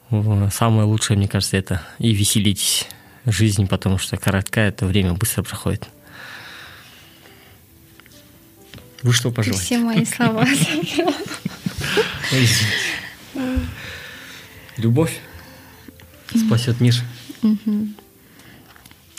[0.09, 2.87] Самое лучшее, мне кажется, это и веселитесь
[3.25, 5.87] жизнь, потому что короткое это время быстро проходит.
[9.03, 9.63] Вы что пожелаете?
[9.63, 10.45] Все мои слова
[14.77, 15.19] Любовь
[16.35, 16.95] спасет мир.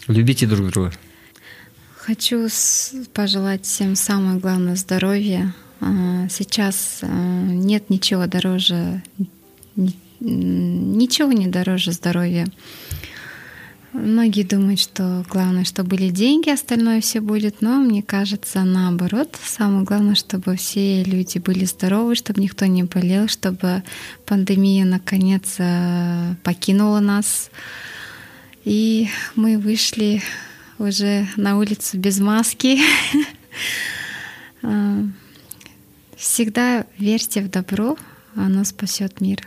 [0.09, 0.93] Любите друг друга.
[1.97, 2.49] Хочу
[3.13, 5.55] пожелать всем самое главное здоровья.
[5.81, 9.03] А, сейчас а, нет ничего дороже,
[10.21, 12.47] ничего не дороже здоровья.
[13.93, 19.37] Многие думают, что главное, чтобы были деньги, остальное все будет, но мне кажется, наоборот.
[19.45, 23.83] Самое главное, чтобы все люди были здоровы, чтобы никто не болел, чтобы
[24.25, 27.51] пандемия наконец э, покинула нас,
[28.65, 30.23] И мы вышли
[30.79, 32.81] уже на улицу без маски.
[34.63, 35.05] А,
[36.17, 37.99] всегда верьте в добро,
[38.37, 39.47] оно спасет мир.